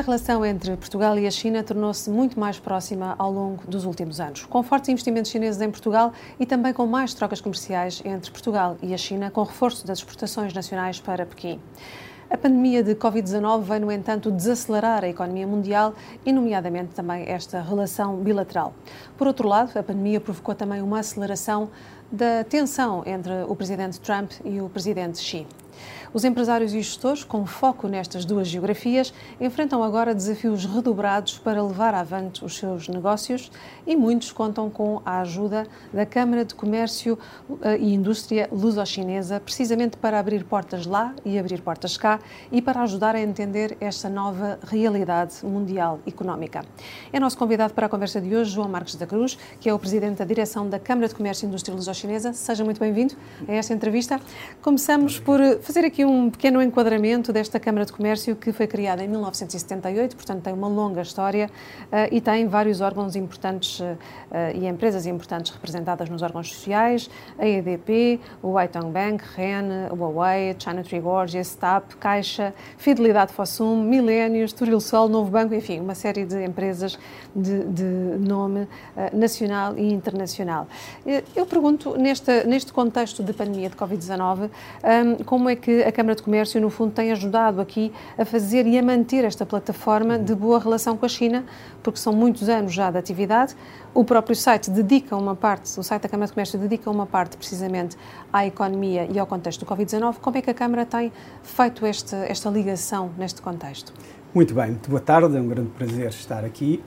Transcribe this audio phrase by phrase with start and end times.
[0.00, 4.18] A relação entre Portugal e a China tornou-se muito mais próxima ao longo dos últimos
[4.18, 8.78] anos, com fortes investimentos chineses em Portugal e também com mais trocas comerciais entre Portugal
[8.82, 11.60] e a China, com reforço das exportações nacionais para Pequim.
[12.30, 15.92] A pandemia de Covid-19 veio, no entanto, desacelerar a economia mundial
[16.24, 18.72] e, nomeadamente, também esta relação bilateral.
[19.18, 21.68] Por outro lado, a pandemia provocou também uma aceleração
[22.10, 25.46] da tensão entre o presidente Trump e o presidente Xi.
[26.12, 31.94] Os empresários e gestores, com foco nestas duas geografias, enfrentam agora desafios redobrados para levar
[31.94, 33.48] avante os seus negócios
[33.86, 37.16] e muitos contam com a ajuda da Câmara de Comércio
[37.62, 42.18] eh, e Indústria Luso-Chinesa, precisamente para abrir portas lá e abrir portas cá
[42.50, 46.64] e para ajudar a entender esta nova realidade mundial económica.
[47.12, 49.78] É nosso convidado para a conversa de hoje João Marques da Cruz, que é o
[49.78, 52.32] presidente da direção da Câmara de Comércio e Indústria Luso-Chinesa.
[52.32, 53.14] Seja muito bem-vindo
[53.46, 54.20] a esta entrevista.
[54.60, 59.08] Começamos por fazer aqui um pequeno enquadramento desta Câmara de Comércio que foi criada em
[59.08, 61.50] 1978, portanto tem uma longa história
[61.86, 63.96] uh, e tem vários órgãos importantes uh,
[64.54, 70.82] e empresas importantes representadas nos órgãos sociais, a EDP, o Whitong Bank, REN, Huawei, China
[70.82, 76.44] Tree Gorgeous, TAP, Caixa, Fidelidade Fossum, Milênios, Turil Sol, Novo Banco, enfim, uma série de
[76.44, 76.98] empresas
[77.34, 77.84] de, de
[78.28, 80.66] nome uh, nacional e internacional.
[81.34, 84.50] Eu pergunto, neste, neste contexto de pandemia de Covid-19,
[84.84, 88.66] um, como é que a Câmara de Comércio, no fundo, tem ajudado aqui a fazer
[88.66, 91.44] e a manter esta plataforma de boa relação com a China,
[91.82, 93.54] porque são muitos anos já de atividade.
[93.92, 97.36] O próprio site dedica uma parte, o site da Câmara de Comércio dedica uma parte
[97.36, 97.96] precisamente
[98.32, 100.16] à economia e ao contexto do Covid-19.
[100.20, 103.92] Como é que a Câmara tem feito esta, esta ligação neste contexto?
[104.32, 106.82] Muito bem, muito boa tarde, é um grande prazer estar aqui.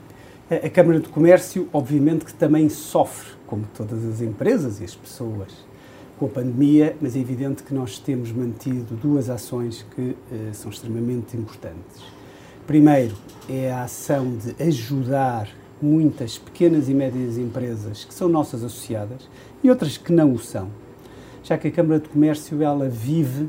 [0.50, 5.63] A Câmara de Comércio, obviamente, que também sofre, como todas as empresas e as pessoas,
[6.18, 10.70] com a pandemia, mas é evidente que nós temos mantido duas ações que eh, são
[10.70, 12.02] extremamente importantes.
[12.66, 13.14] Primeiro,
[13.48, 15.48] é a ação de ajudar
[15.82, 19.28] muitas pequenas e médias empresas que são nossas associadas
[19.62, 20.68] e outras que não o são,
[21.42, 23.48] já que a Câmara de Comércio ela vive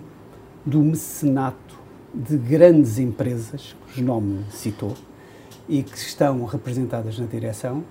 [0.66, 1.76] do mecenato
[2.14, 4.96] de grandes empresas, cujo nome citou,
[5.70, 7.84] e que estão representadas na direção,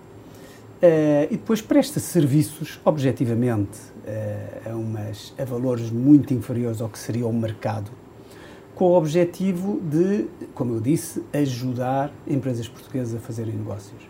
[0.85, 3.79] Uh, e depois presta serviços, objetivamente,
[4.67, 7.91] a, umas, a valores muito inferiores ao que seria o mercado,
[8.75, 14.03] com o objetivo de, como eu disse, ajudar empresas portuguesas a fazerem negócios.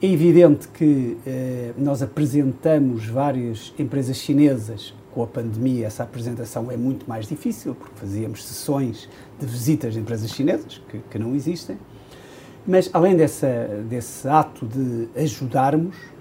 [0.00, 0.84] É evidente que
[1.26, 7.74] uh, nós apresentamos várias empresas chinesas com a pandemia, essa apresentação é muito mais difícil,
[7.74, 9.08] porque fazíamos sessões
[9.40, 11.76] de visitas de empresas chinesas, que, que não existem.
[12.64, 16.17] Mas, além dessa, desse ato de ajudarmos, eh,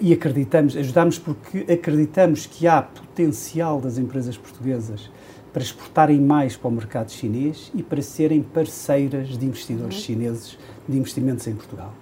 [0.00, 5.10] e acreditamos, ajudamos porque acreditamos que há potencial das empresas portuguesas
[5.52, 10.02] para exportarem mais para o mercado chinês e para serem parceiras de investidores uhum.
[10.02, 11.92] chineses de investimentos em Portugal.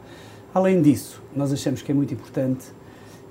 [0.54, 2.66] Além disso, nós achamos que é muito importante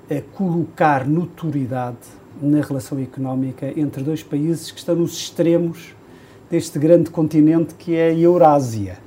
[0.09, 1.97] é, colocar notoriedade
[2.41, 5.95] na relação económica entre dois países que estão nos extremos
[6.49, 9.06] deste grande continente que é a Eurásia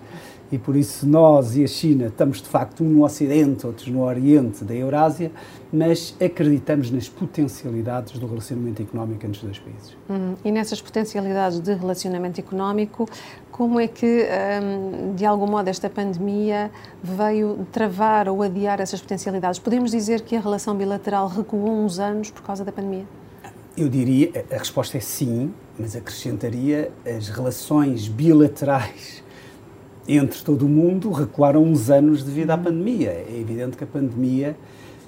[0.52, 4.02] e por isso nós e a China estamos de facto um no Ocidente, outros no
[4.02, 5.30] Oriente da Eurásia,
[5.72, 9.96] mas acreditamos nas potencialidades do relacionamento económico entre os dois países.
[10.08, 13.08] Hum, e nessas potencialidades de relacionamento económico,
[13.52, 14.26] como é que,
[14.62, 16.70] hum, de algum modo, esta pandemia
[17.02, 19.60] veio travar ou adiar essas potencialidades?
[19.60, 23.06] Podemos dizer que a relação bilateral recuou uns anos por causa da pandemia?
[23.76, 29.19] Eu diria, a resposta é sim, mas acrescentaria as relações bilaterais
[30.08, 32.62] entre todo o mundo recuaram uns anos devido à uhum.
[32.62, 33.10] pandemia.
[33.10, 34.56] É evidente que a pandemia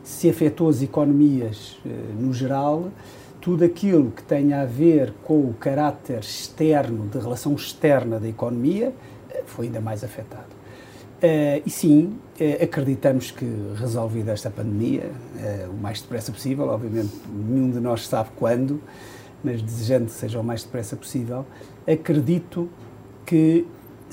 [0.04, 1.88] se afetou as economias eh,
[2.18, 2.90] no geral,
[3.40, 8.92] tudo aquilo que tenha a ver com o caráter externo, de relação externa da economia,
[9.30, 10.62] eh, foi ainda mais afetado.
[11.22, 13.44] Uh, e sim, uh, acreditamos que
[13.76, 18.82] resolvida esta pandemia, uh, o mais depressa possível, obviamente nenhum de nós sabe quando,
[19.42, 21.46] mas desejando que seja o mais depressa possível,
[21.86, 22.68] acredito
[23.24, 23.64] que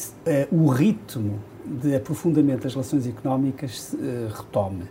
[0.08, 4.84] uh, o ritmo de aprofundamento das relações económicas uh, retome.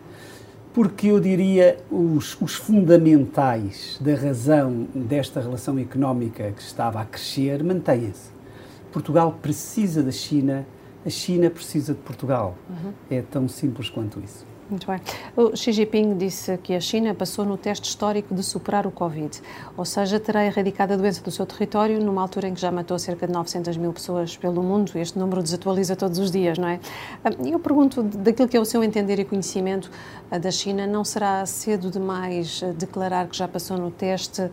[0.72, 7.64] Porque eu diria os, os fundamentais da razão desta relação económica que estava a crescer
[7.64, 8.31] mantêm-se.
[8.93, 10.66] Portugal precisa da China,
[11.05, 12.56] a China precisa de Portugal.
[12.69, 12.93] Uhum.
[13.10, 14.46] É tão simples quanto isso.
[14.70, 15.00] Muito bem.
[15.35, 19.41] O Xi Jinping disse que a China passou no teste histórico de superar o Covid,
[19.75, 22.99] ou seja, terá erradicado a doença do seu território numa altura em que já matou
[22.99, 24.93] cerca de 900 mil pessoas pelo mundo.
[24.97, 26.81] Este número desatualiza todos os dias, não é?
[27.25, 29.91] Ah, e eu pergunto, daquilo que é o seu entender e conhecimento
[30.31, 34.50] ah, da China, não será cedo demais ah, declarar que já passou no teste?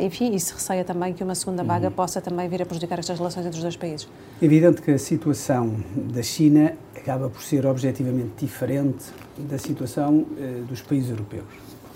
[0.00, 1.92] Enfim, e se receia também que uma segunda vaga uhum.
[1.92, 4.08] possa também vir a prejudicar estas relações entre os dois países?
[4.40, 6.72] É evidente que a situação da China
[7.06, 9.04] acaba por ser objetivamente diferente
[9.38, 11.44] da situação eh, dos países europeus.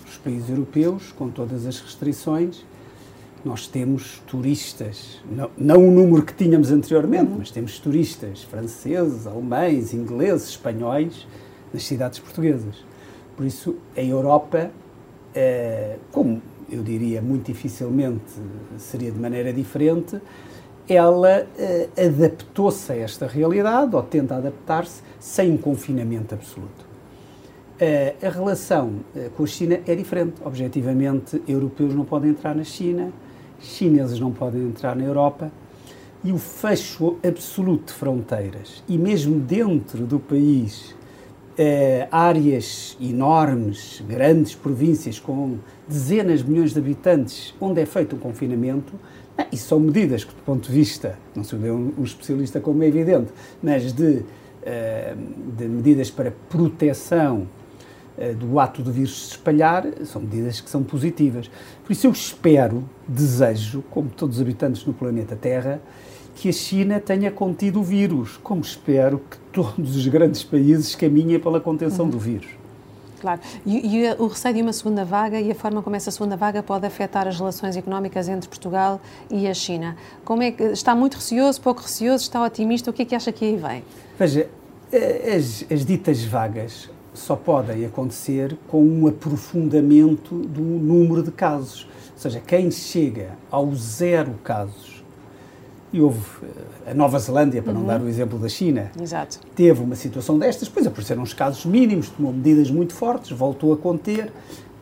[0.09, 2.65] Os países europeus, com todas as restrições,
[3.45, 9.93] nós temos turistas, não, não o número que tínhamos anteriormente, mas temos turistas franceses, alemães,
[9.93, 11.27] ingleses, espanhóis
[11.75, 12.77] nas cidades portuguesas.
[13.37, 14.71] Por isso, a Europa,
[15.35, 16.41] eh, como
[16.71, 18.31] eu diria muito dificilmente
[18.79, 20.21] seria de maneira diferente,
[20.93, 26.85] ela uh, adaptou-se a esta realidade, ou tenta adaptar-se, sem um confinamento absoluto.
[27.81, 30.35] Uh, a relação uh, com a China é diferente.
[30.45, 33.13] Objetivamente, europeus não podem entrar na China,
[33.61, 35.51] chineses não podem entrar na Europa,
[36.25, 40.95] e o fecho absoluto de fronteiras, e mesmo dentro do país,
[42.11, 48.93] áreas enormes, grandes províncias com dezenas de milhões de habitantes, onde é feito um confinamento,
[49.41, 52.83] ah, e são medidas que, do ponto de vista, não sou um, um especialista como
[52.83, 54.25] é evidente, mas de, uh,
[55.57, 57.47] de medidas para proteção
[58.19, 61.51] uh, do ato do vírus se espalhar, são medidas que são positivas.
[61.83, 65.81] Por isso eu espero, desejo, como todos os habitantes no planeta Terra,
[66.41, 71.39] que a China tenha contido o vírus, como espero que todos os grandes países caminhem
[71.39, 72.13] pela contenção uhum.
[72.13, 72.49] do vírus.
[73.21, 73.43] Claro.
[73.67, 76.63] E, e, o receio de uma segunda vaga e a forma como essa segunda vaga
[76.63, 79.99] pode afetar as relações económicas entre Portugal e a China.
[80.25, 82.89] Como é que está muito receoso, pouco receoso, está otimista?
[82.91, 83.85] O que é que acha que aí vem?
[84.19, 84.49] Veja,
[84.91, 91.87] eh, as, as ditas vagas só podem acontecer com um aprofundamento do número de casos.
[92.15, 94.90] Ou seja, quem chega ao zero casos
[95.93, 96.21] e houve
[96.87, 97.81] eh, a Nova Zelândia, para uhum.
[97.81, 99.41] não dar o exemplo da China, Exato.
[99.55, 103.77] teve uma situação destas, depois apareceram os casos mínimos, tomou medidas muito fortes, voltou a
[103.77, 104.33] conter.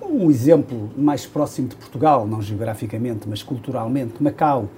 [0.03, 4.69] Um exemplo mais próximo de Portugal, não geograficamente, mas culturalmente, Macau,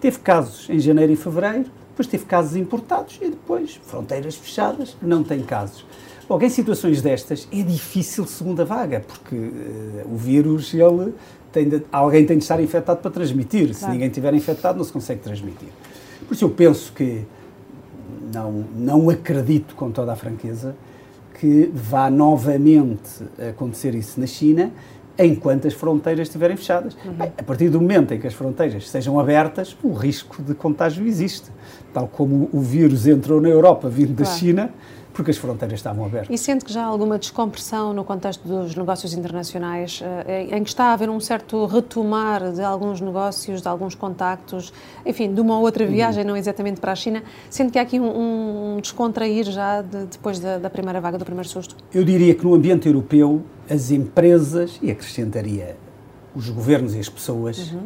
[0.00, 5.22] teve casos em janeiro e fevereiro, depois teve casos importados e depois fronteiras fechadas, não
[5.22, 5.86] tem casos.
[6.28, 11.14] Bom, em situações destas é difícil segunda vaga, porque uh, o vírus ele
[11.54, 13.66] tem de, alguém tem de estar infectado para transmitir.
[13.66, 13.74] Claro.
[13.74, 15.68] Se ninguém estiver infectado, não se consegue transmitir.
[16.26, 17.24] Por isso eu penso que
[18.32, 20.74] não, não acredito com toda a franqueza
[21.38, 24.72] que vá novamente acontecer isso na China
[25.16, 26.96] enquanto as fronteiras estiverem fechadas.
[27.04, 27.12] Uhum.
[27.12, 31.06] Bem, a partir do momento em que as fronteiras sejam abertas, o risco de contágio
[31.06, 31.50] existe.
[31.92, 34.30] Tal como o vírus entrou na Europa vindo claro.
[34.30, 34.70] da China,
[35.14, 36.28] porque as fronteiras estavam abertas.
[36.28, 40.68] E sente que já há alguma descompressão no contexto dos negócios internacionais, eh, em que
[40.68, 44.72] está a haver um certo retomar de alguns negócios, de alguns contactos,
[45.06, 46.30] enfim, de uma outra viagem, uhum.
[46.30, 47.22] não exatamente para a China?
[47.48, 51.24] Sente que há aqui um, um descontrair já de, depois da, da, primeira vaga, do
[51.24, 51.76] primeiro susto?
[51.94, 53.40] Eu diria que no ambiente europeu,
[53.70, 55.76] as empresas, e acrescentaria
[56.34, 57.84] os governos e as pessoas, uhum.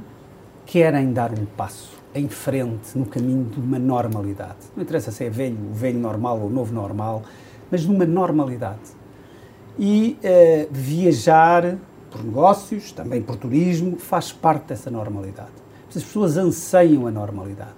[0.65, 4.59] querem dar um passo em frente no caminho de uma normalidade.
[4.77, 7.23] Não interessa se é velho, velho normal ou novo normal,
[7.71, 8.97] mas numa normalidade.
[9.79, 11.79] E uh, viajar
[12.11, 15.53] por negócios, também por turismo, faz parte dessa normalidade.
[15.89, 17.73] As pessoas anseiam a normalidade.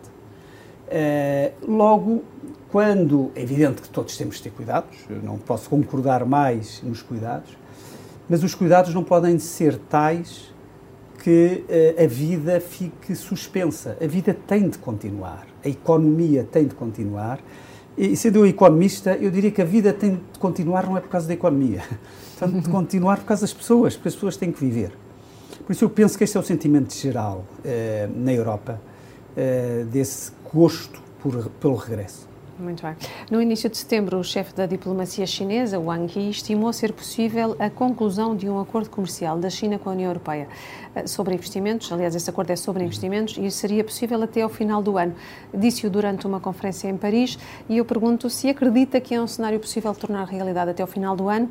[0.87, 2.25] Uh, logo,
[2.70, 7.02] quando é evidente que todos temos de ter cuidados, eu não posso concordar mais nos
[7.02, 7.56] cuidados,
[8.28, 10.50] mas os cuidados não podem ser tais
[11.22, 13.97] que uh, a vida fique suspensa.
[14.00, 17.40] A vida tem de continuar, a economia tem de continuar.
[17.97, 21.11] E sendo eu economista, eu diria que a vida tem de continuar não é por
[21.11, 21.83] causa da economia,
[22.38, 24.92] tem de continuar por causa das pessoas, porque as pessoas têm que viver.
[25.66, 28.80] Por isso eu penso que este é o sentimento geral uh, na Europa,
[29.37, 32.29] uh, desse gosto por, pelo regresso.
[32.61, 32.95] Muito bem.
[33.31, 37.71] No início de setembro, o chefe da diplomacia chinesa, Wang Yi, estimou ser possível a
[37.71, 40.47] conclusão de um acordo comercial da China com a União Europeia
[40.95, 41.90] eh, sobre investimentos.
[41.90, 45.14] Aliás, esse acordo é sobre investimentos e seria possível até ao final do ano.
[45.55, 47.38] Disse-o durante uma conferência em Paris
[47.69, 51.17] e eu pergunto se acredita que é um cenário possível tornar realidade até ao final
[51.17, 51.49] do ano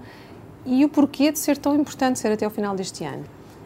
[0.66, 3.24] e o porquê de ser tão importante ser até ao final deste ano.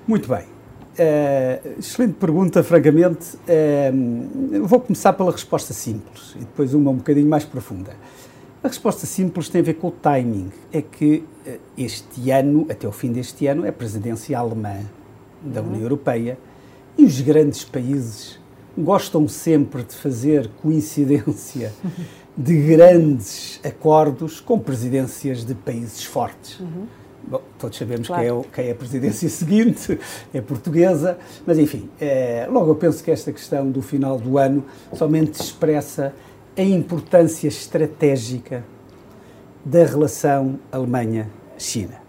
[0.08, 0.63] Muito bem.
[0.94, 3.36] Uh, excelente pergunta, francamente.
[3.36, 7.96] Uh, vou começar pela resposta simples e depois uma um bocadinho mais profunda.
[8.64, 10.52] A resposta simples tem a ver com o timing.
[10.72, 14.82] É que uh, este ano, até o fim deste ano, é a presidência alemã
[15.42, 15.70] da uhum.
[15.70, 16.38] União Europeia
[16.98, 18.40] e os grandes países
[18.78, 21.74] gostam sempre de fazer coincidência
[22.38, 26.60] de grandes acordos com presidências de países fortes.
[26.60, 26.86] Uhum.
[27.26, 28.24] Bom, todos sabemos claro.
[28.24, 30.00] quem, é, quem, é, a presidência seguinte,
[30.34, 34.66] é portuguesa, mas enfim, é, logo eu penso que esta questão do final do ano
[34.94, 36.14] somente expressa
[36.58, 38.64] a importância estratégica
[39.66, 42.04] da relação Alemanha-China.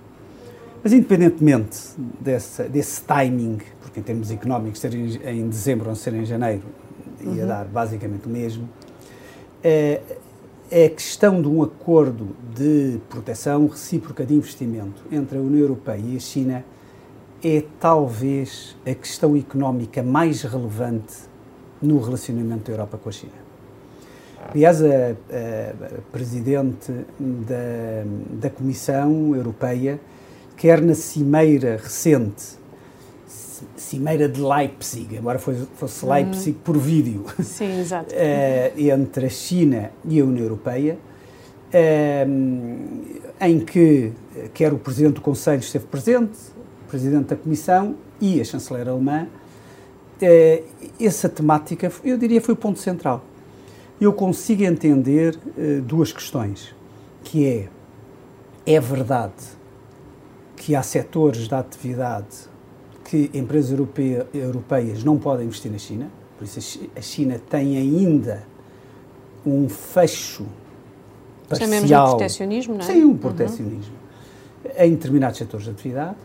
[0.83, 1.79] Mas, independentemente
[2.21, 6.63] desse, desse timing, porque em termos económicos, ser em, dezembro ou ser em janeiro,
[7.23, 7.47] ia uhum.
[7.47, 8.69] dar basicamente o mesmo,
[9.63, 10.01] é,
[10.71, 16.03] é a questão de um acordo de proteção recíproca de investimento entre a União Europeia
[16.03, 16.65] e a China
[17.43, 21.15] é talvez a questão económica mais relevante
[21.81, 23.45] no relacionamento da Europa com a China.
[24.51, 24.91] Aliás, a, a,
[25.99, 28.05] a Presidente da,
[28.41, 30.01] da Comissão Europeia
[30.57, 32.59] quer na cimeira recente,
[33.77, 36.63] cimeira de Leipzig, embora fosse Leipzig uhum.
[36.63, 38.15] por vídeo, Sim, exato.
[38.15, 40.99] uh, entre a China e a União Europeia,
[41.69, 44.13] uh, em que
[44.53, 46.39] quer o Presidente do Conselho esteve presente,
[46.87, 50.65] o Presidente da Comissão e a Chanceler alemã, uh,
[51.01, 53.25] essa temática, eu diria, foi o ponto central.
[54.01, 55.39] Eu consigo entender
[55.85, 56.75] duas questões,
[57.23, 57.69] que é,
[58.67, 59.33] é verdade
[60.57, 62.49] que há setores da atividade
[63.15, 68.43] que empresas europeia, europeias não podem investir na China, por isso a China tem ainda
[69.47, 70.45] um fecho
[71.49, 71.69] parcial.
[71.69, 72.85] Chamemos de protecionismo, não é?
[72.85, 73.95] Sim, um protecionismo
[74.65, 74.71] uhum.
[74.85, 76.17] em determinados setores de atividade,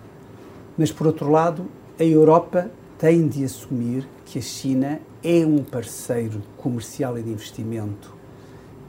[0.75, 1.67] mas por outro lado,
[1.99, 8.15] a Europa tem de assumir que a China é um parceiro comercial e de investimento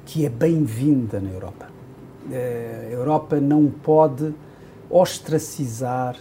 [0.06, 1.68] que é bem-vinda na Europa.
[2.32, 4.34] Eh, a Europa não pode
[4.88, 6.16] ostracizar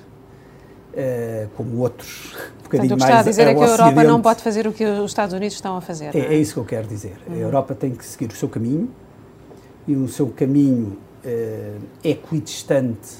[1.55, 2.35] como outros.
[2.69, 4.71] Um Portanto, o que está a dizer é que a Europa não pode fazer o
[4.71, 6.15] que os Estados Unidos estão a fazer.
[6.15, 6.33] É, é?
[6.35, 7.15] é isso que eu quero dizer.
[7.27, 7.33] Uhum.
[7.33, 8.87] A Europa tem que seguir o seu caminho
[9.87, 13.17] e o seu caminho uh, equidistante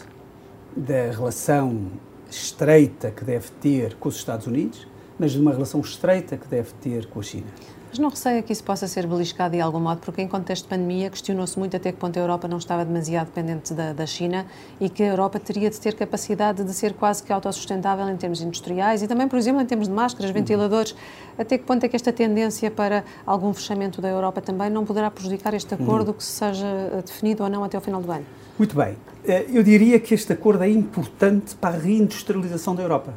[0.78, 1.88] da relação
[2.30, 6.70] estreita que deve ter com os Estados Unidos, mas de uma relação estreita que deve
[6.80, 7.48] ter com a China.
[7.90, 10.70] Mas não receia que isso possa ser beliscado de algum modo, porque em contexto de
[10.70, 14.46] pandemia questionou-se muito até que ponto a Europa não estava demasiado dependente da, da, China
[14.80, 18.42] e que a Europa teria de ter capacidade de ser quase que autossustentável em termos
[18.42, 20.96] industriais e também, por exemplo, em termos de máscaras, ventiladores.
[21.36, 25.10] Até que ponto é que esta tendência para algum fechamento da Europa também não poderá
[25.10, 28.26] prejudicar este acordo que seja eh, definido ou não até o final do ano?
[28.58, 28.98] Muito bem.
[29.26, 33.14] Eh, eu diria que este acordo é importante para a reindustrialização da Europa.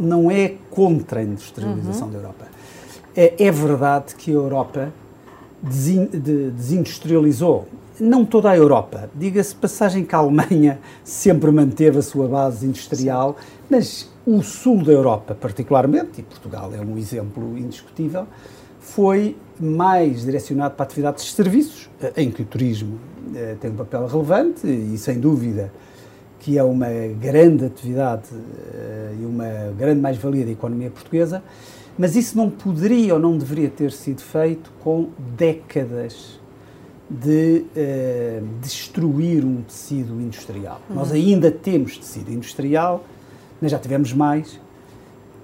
[0.00, 2.12] Não é, contra a industrialização uhum.
[2.12, 2.51] da Europa
[3.16, 4.92] é, é verdade que a Europa
[5.62, 7.66] desindustrializou.
[8.00, 9.10] Não toda a Europa.
[9.14, 13.36] Diga-se passagem que a Alemanha sempre manteve a sua base industrial,
[13.70, 18.26] mas o sul da Europa, particularmente, e Portugal é um exemplo indiscutível,
[18.80, 22.98] foi mais direcionado para atividades de serviços, eh, em que o turismo
[23.34, 25.72] eh, tem um papel relevante e, sem dúvida,
[26.40, 26.88] que é uma
[27.20, 28.28] grande atividade
[28.74, 31.42] eh, e uma grande mais-valia da economia portuguesa,
[31.98, 36.40] mas isso não poderia ou não deveria ter sido feito com décadas
[37.08, 40.80] de uh, destruir um tecido industrial.
[40.88, 40.96] Uhum.
[40.96, 43.04] Nós ainda temos tecido industrial,
[43.60, 44.58] mas já tivemos mais.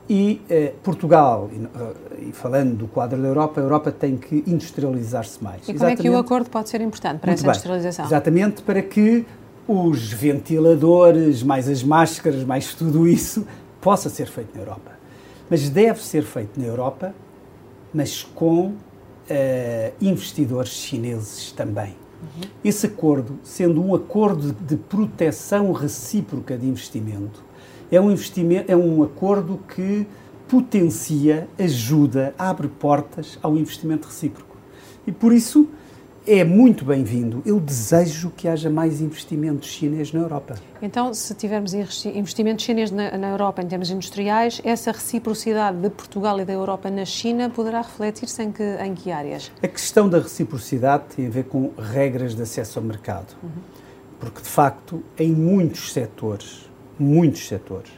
[0.09, 5.45] E uh, Portugal, e, uh, falando do quadro da Europa, a Europa tem que industrializar-se
[5.45, 5.62] mais.
[5.62, 6.00] E como Exatamente.
[6.00, 7.50] é que o acordo pode ser importante para essa bem.
[7.50, 8.07] industrialização?
[8.07, 9.26] Exatamente, para que
[9.67, 13.47] os ventiladores, mais as máscaras, mais tudo isso,
[13.83, 14.99] possa ser feito na Europa
[15.50, 17.14] mas deve ser feito na Europa,
[17.93, 18.76] mas com uh,
[20.00, 21.97] investidores chineses também.
[22.21, 22.49] Uhum.
[22.64, 27.45] Esse acordo, sendo um acordo de proteção recíproca de investimento,
[27.90, 30.07] é um, investimento, é um acordo que
[30.49, 34.57] potencia, ajuda, abre portas ao investimento recíproco.
[35.07, 35.69] E por isso
[36.28, 37.42] é muito bem-vindo.
[37.47, 40.56] Eu desejo que haja mais investimento chinês na Europa.
[40.82, 46.38] Então, se tivermos investimento chinês na, na, Europa em termos industriais, essa reciprocidade de Portugal
[46.38, 49.50] e da Europa na China poderá refletir-se em que, em que áreas?
[49.62, 53.35] A questão da reciprocidade tem a ver com regras de acesso ao mercado.
[53.42, 53.50] Uhum.
[54.20, 56.68] Porque, de facto, em muitos setores,
[56.99, 57.90] muitos setores,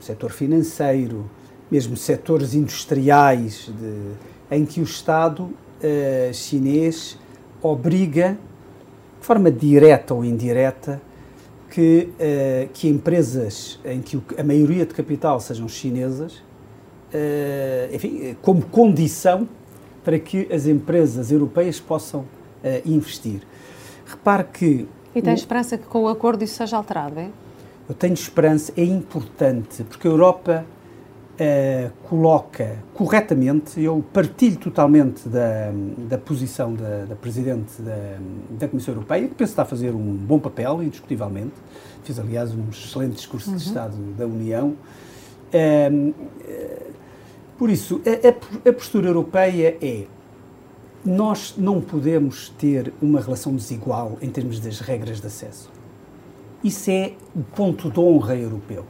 [0.00, 1.30] setor financeiro,
[1.70, 7.17] mesmo setores industriais, de, em que o Estado uh, chinês
[7.62, 8.38] obriga,
[9.20, 11.00] de forma direta ou indireta,
[11.70, 16.34] que, uh, que empresas em que a maioria de capital sejam chinesas,
[17.12, 19.48] uh, enfim, como condição
[20.04, 22.26] para que as empresas europeias possam uh,
[22.84, 23.42] investir.
[24.06, 24.88] Repare que.
[25.14, 27.28] E tem esperança que com o acordo isso seja alterado, é?
[27.88, 30.64] Eu tenho esperança, é importante, porque a Europa
[31.38, 35.70] uh, coloca corretamente, eu partilho totalmente da,
[36.08, 38.18] da posição da, da Presidente da,
[38.58, 41.54] da, Comissão Europeia, que penso estar a fazer um bom papel, indiscutivelmente.
[42.02, 43.56] Fiz, aliás, um excelente discurso uhum.
[43.56, 44.76] de Estado da União.
[45.54, 46.14] Uh,
[47.56, 50.04] por isso, a, a postura europeia é
[51.04, 55.70] nós não podemos ter uma relação desigual em termos das regras de acesso.
[56.62, 58.84] Isso é o ponto de honra europeu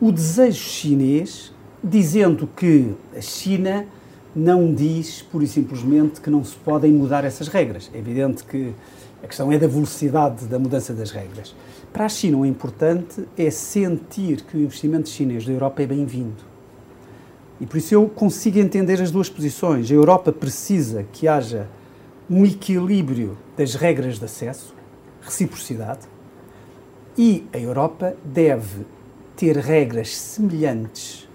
[0.00, 1.52] o desejo chinês,
[1.84, 3.86] dizendo que a China
[4.34, 7.90] não diz, pura e simplesmente, que não se podem mudar essas regras.
[7.92, 8.72] É evidente que
[9.22, 11.54] a questão é da velocidade da mudança das regras.
[11.92, 16.48] Para a China, o importante é sentir que o investimento chinês da Europa é bem-vindo.
[17.60, 19.90] E por isso eu consigo entender as duas posições.
[19.90, 21.68] A Europa precisa que haja
[22.28, 24.74] um equilíbrio das regras de acesso,
[25.20, 26.06] reciprocidade,
[27.18, 28.86] e a Europa deve
[29.40, 31.26] ter regras semelhantes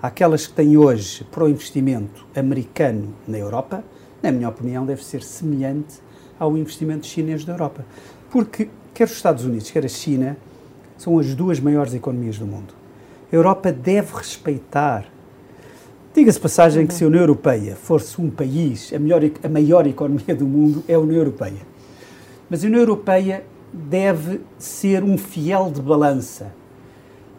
[0.00, 3.82] àquelas que tem hoje para o investimento americano na Europa,
[4.22, 5.96] na minha opinião, deve ser semelhante
[6.38, 7.84] ao investimento chinês da Europa.
[8.30, 10.36] Porque quer os Estados Unidos, quer a China,
[10.96, 12.74] são as duas maiores economias do mundo.
[13.32, 15.06] A Europa deve respeitar.
[16.14, 20.36] Diga-se passagem que se a União Europeia fosse um país, a, melhor, a maior economia
[20.36, 21.66] do mundo é a União Europeia.
[22.48, 26.61] Mas a União Europeia deve ser um fiel de balança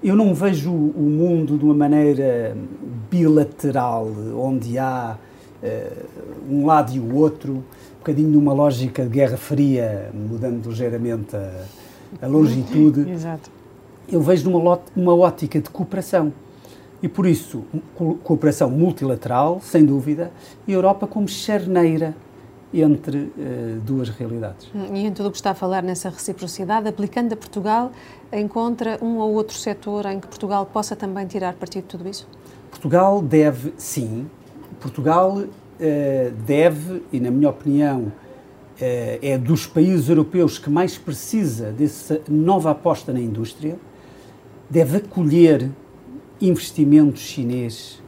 [0.03, 2.55] eu não vejo o mundo de uma maneira
[3.10, 5.17] bilateral, onde há
[5.63, 11.36] uh, um lado e o outro, um bocadinho numa lógica de guerra fria, mudando ligeiramente
[11.36, 11.65] a,
[12.22, 13.07] a longitude.
[13.10, 13.50] Exato.
[14.12, 16.33] Eu vejo numa, numa ótica de cooperação.
[17.01, 17.63] E por isso,
[18.24, 20.31] cooperação multilateral, sem dúvida,
[20.67, 22.15] e Europa como charneira
[22.82, 24.70] entre uh, duas realidades.
[24.74, 27.92] Hum, e em tudo o que está a falar nessa reciprocidade, aplicando a Portugal,
[28.32, 32.27] encontra um ou outro setor em que Portugal possa também tirar partido de tudo isso?
[32.72, 34.27] Portugal deve, sim.
[34.80, 35.48] Portugal uh,
[36.46, 38.13] deve, e na minha opinião, uh,
[38.80, 43.77] é dos países europeus que mais precisa dessa nova aposta na indústria,
[44.70, 45.70] deve acolher
[46.42, 48.01] investimento chinês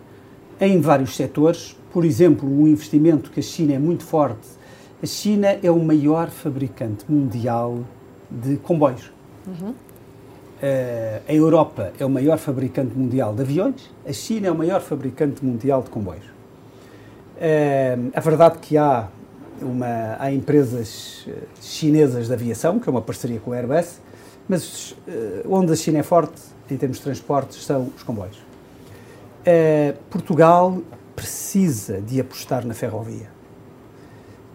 [0.59, 1.77] em vários setores.
[1.91, 4.54] Por exemplo, um investimento que a China é muito forte
[5.05, 7.85] a China é o maior fabricante mundial
[8.27, 9.11] de comboios.
[9.45, 9.69] Uhum.
[9.69, 14.81] Uh, a Europa é o maior fabricante mundial de aviões, a China é o maior
[14.81, 16.25] fabricante mundial de comboios.
[16.25, 19.07] Uh, a verdade que há,
[19.61, 24.01] uma, há empresas eh, chinesas de aviação, que é uma parceria com a Airbus,
[24.49, 24.95] mas uh,
[25.47, 28.43] onde a China é forte em termos de transportes são os comboios.
[30.09, 30.81] Portugal
[31.15, 33.34] precisa de apostar na ferrovia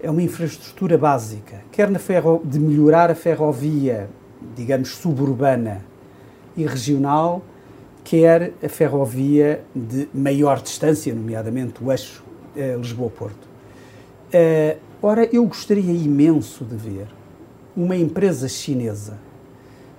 [0.02, 4.08] é uma infraestrutura básica, quer na ferro, de melhorar a ferrovia,
[4.56, 5.84] digamos, suburbana
[6.56, 7.42] e regional,
[8.02, 12.24] quer a ferrovia de maior distância, nomeadamente o eixo
[12.56, 13.48] eh, Lisboa-Porto.
[14.32, 17.06] Eh, ora, eu gostaria imenso de ver
[17.76, 19.18] uma empresa chinesa,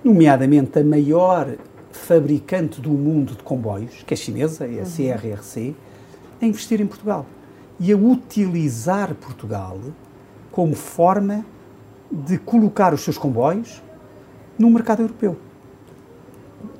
[0.02, 1.54] nomeadamente a maior
[1.92, 4.84] fabricante do mundo de comboios, que é chinesa, é a uhum.
[4.84, 5.74] CRRC,
[6.40, 7.24] a investir em Portugal
[7.82, 9.76] e a utilizar Portugal
[10.52, 11.44] como forma
[12.08, 13.82] de colocar os seus comboios
[14.56, 15.36] no mercado europeu.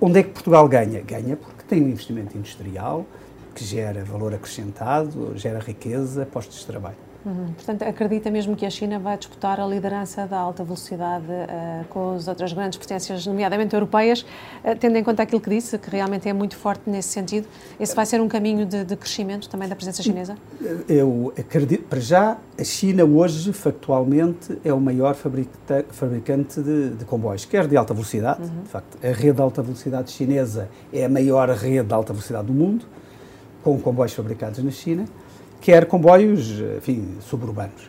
[0.01, 1.01] Onde é que Portugal ganha?
[1.01, 3.05] Ganha porque tem um investimento industrial
[3.53, 6.97] que gera valor acrescentado, gera riqueza, postos de trabalho.
[7.25, 7.53] Uhum.
[7.55, 12.15] Portanto, acredita mesmo que a China vai disputar a liderança da alta velocidade uh, com
[12.15, 16.29] as outras grandes potências, nomeadamente europeias, uh, tendo em conta aquilo que disse, que realmente
[16.29, 17.47] é muito forte nesse sentido.
[17.79, 20.37] Esse vai ser um caminho de, de crescimento também da presença chinesa?
[20.89, 27.45] Eu acredito, para já, a China hoje, factualmente, é o maior fabricante de, de comboios,
[27.45, 28.63] quer de alta velocidade, uhum.
[28.65, 32.47] de facto, a rede de alta velocidade chinesa é a maior rede de alta velocidade
[32.47, 32.85] do mundo,
[33.63, 35.05] com comboios fabricados na China
[35.63, 37.89] quer comboios, enfim, suburbanos.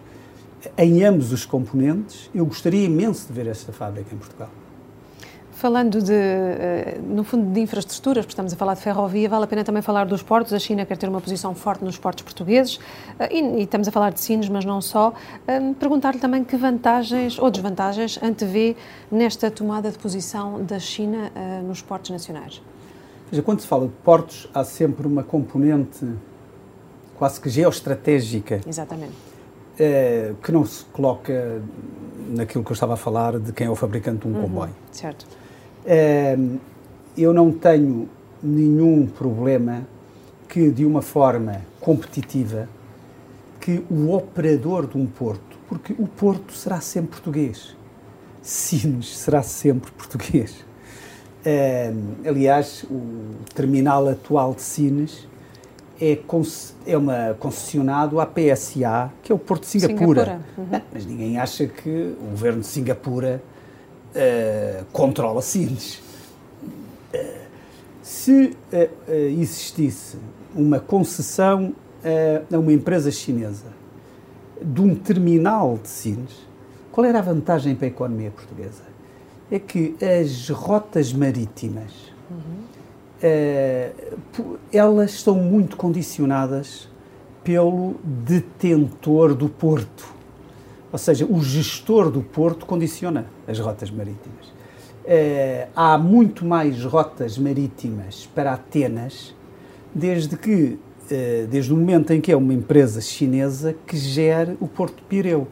[0.77, 4.49] Em ambos os componentes, eu gostaria imenso de ver esta fábrica em Portugal.
[5.51, 9.47] Falando de, eh, no fundo, de infraestruturas, porque estamos a falar de ferrovia, vale a
[9.47, 10.53] pena também falar dos portos.
[10.53, 12.79] A China quer ter uma posição forte nos portos portugueses
[13.17, 15.13] eh, e, estamos a falar de sinos, mas não só.
[15.47, 18.75] Eh, perguntar-lhe também que vantagens ou desvantagens antevê
[19.11, 21.31] nesta tomada de posição da China
[21.65, 22.61] nos portos nacionais.
[23.31, 26.05] Veja, quando se fala de portos, há sempre uma componente
[27.17, 28.61] quase que geoestratégica.
[28.67, 29.13] Exatamente.
[29.79, 31.61] É, que não se coloca
[32.29, 34.75] naquilo que eu estava a falar de quem é o fabricante de um uhum, comboio.
[34.91, 35.25] Certo.
[35.85, 36.37] É,
[37.17, 38.07] eu não tenho
[38.41, 39.87] nenhum problema
[40.47, 42.69] que, de uma forma competitiva,
[43.59, 47.75] que o operador de um porto, porque o porto será sempre português,
[48.41, 50.63] Sines será sempre português,
[52.25, 55.27] aliás, o terminal atual de Sines
[55.99, 56.19] é,
[56.85, 60.25] é uma concessionado à PSA, que é o Porto de Singapura.
[60.25, 60.41] Singapura.
[60.57, 60.81] Uhum.
[60.91, 63.41] Mas ninguém acha que o governo de Singapura
[64.15, 66.01] uh, controla Sines.
[67.13, 67.43] Uh,
[68.01, 70.17] se uh, existisse
[70.55, 71.73] uma concessão
[72.53, 73.67] a uma empresa chinesa
[74.61, 76.45] de um terminal de Sines,
[76.91, 78.83] qual era a vantagem para a economia portuguesa?
[79.49, 81.93] É que as rotas marítimas
[82.29, 82.62] uhum uh,
[84.71, 86.89] elas são muito condicionadas
[87.43, 90.13] pelo detentor do porto.
[90.91, 94.47] Ou seja, o gestor do porto condiciona as rotas marítimas.
[95.03, 99.35] Uh, há muito mais rotas marítimas para Atenas
[99.93, 100.79] desde que,
[101.11, 105.01] uh, desde o momento em que é uma empresa chinesa que gere o Porto de
[105.03, 105.47] Pireu.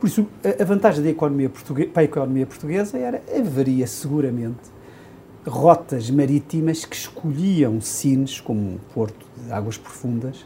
[0.00, 1.50] Por isso, a, vantagem da economia
[1.92, 4.58] para a economia portuguesa era haveria seguramente
[5.46, 10.44] rotas marítimas que escolhiam Sines como um porto de águas profundas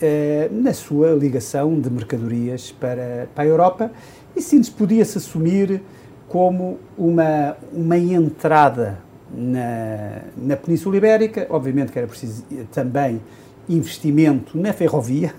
[0.00, 3.90] eh, na sua ligação de mercadorias para, para a Europa.
[4.36, 5.82] E Sines podia-se assumir
[6.28, 8.98] como uma, uma entrada
[9.32, 13.20] na, na Península Ibérica, obviamente que era preciso também
[13.68, 15.34] investimento na ferrovia,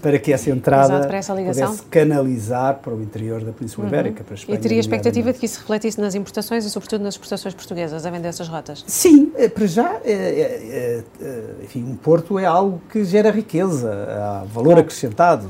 [0.00, 3.92] para que essa entrada essa pudesse canalizar para o interior da Península uhum.
[3.92, 4.58] Ibérica, para a Espanha.
[4.58, 8.06] E teria a expectativa de que isso refletisse nas importações e, sobretudo, nas exportações portuguesas,
[8.06, 8.84] a vender essas rotas?
[8.86, 13.90] Sim, eh, para já, é, é, é, enfim, um porto é algo que gera riqueza,
[13.92, 15.48] há valor acrescentado.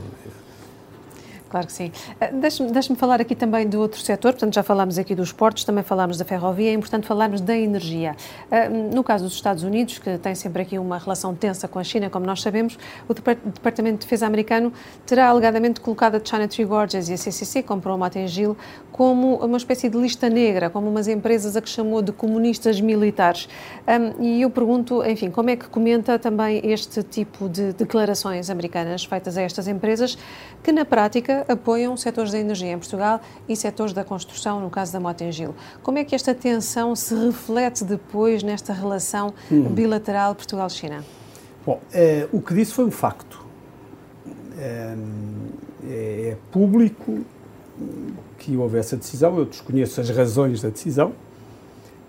[1.50, 1.90] Claro que sim.
[2.20, 5.64] Eh, deixe-me deixe falar aqui também do outro setor, portanto já falámos aqui dos portos,
[5.64, 8.14] também falámos da ferrovia, é importante falarmos da energia.
[8.50, 11.84] Eh, no caso dos Estados Unidos, que tem sempre aqui uma relação tensa com a
[11.84, 14.72] China, como nós sabemos, o Departamento de Defesa americano
[15.06, 18.56] terá alegadamente colocado a China Tree Gorges e a CCC, comprou a Mota-Engil,
[18.92, 23.48] como uma espécie de lista negra, como umas empresas a que chamou de comunistas militares.
[24.18, 29.36] E eu pergunto, enfim, como é que comenta também este tipo de declarações americanas feitas
[29.38, 30.18] a estas empresas,
[30.62, 34.92] que na prática apoiam setores da energia em Portugal e setores da construção, no caso
[34.92, 35.54] da Motengil.
[35.82, 39.64] Como é que esta tensão se reflete depois nesta relação hum.
[39.64, 41.04] bilateral Portugal-China?
[41.64, 43.46] Bom, é, o que disse foi um facto.
[44.58, 44.96] É,
[45.88, 47.20] é, público
[48.38, 51.12] que houve essa decisão, eu desconheço as razões da decisão.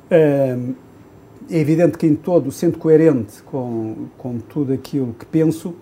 [0.10, 0.58] É,
[1.50, 5.76] é evidente que, em todo, sendo coerente com, com tudo aquilo que penso,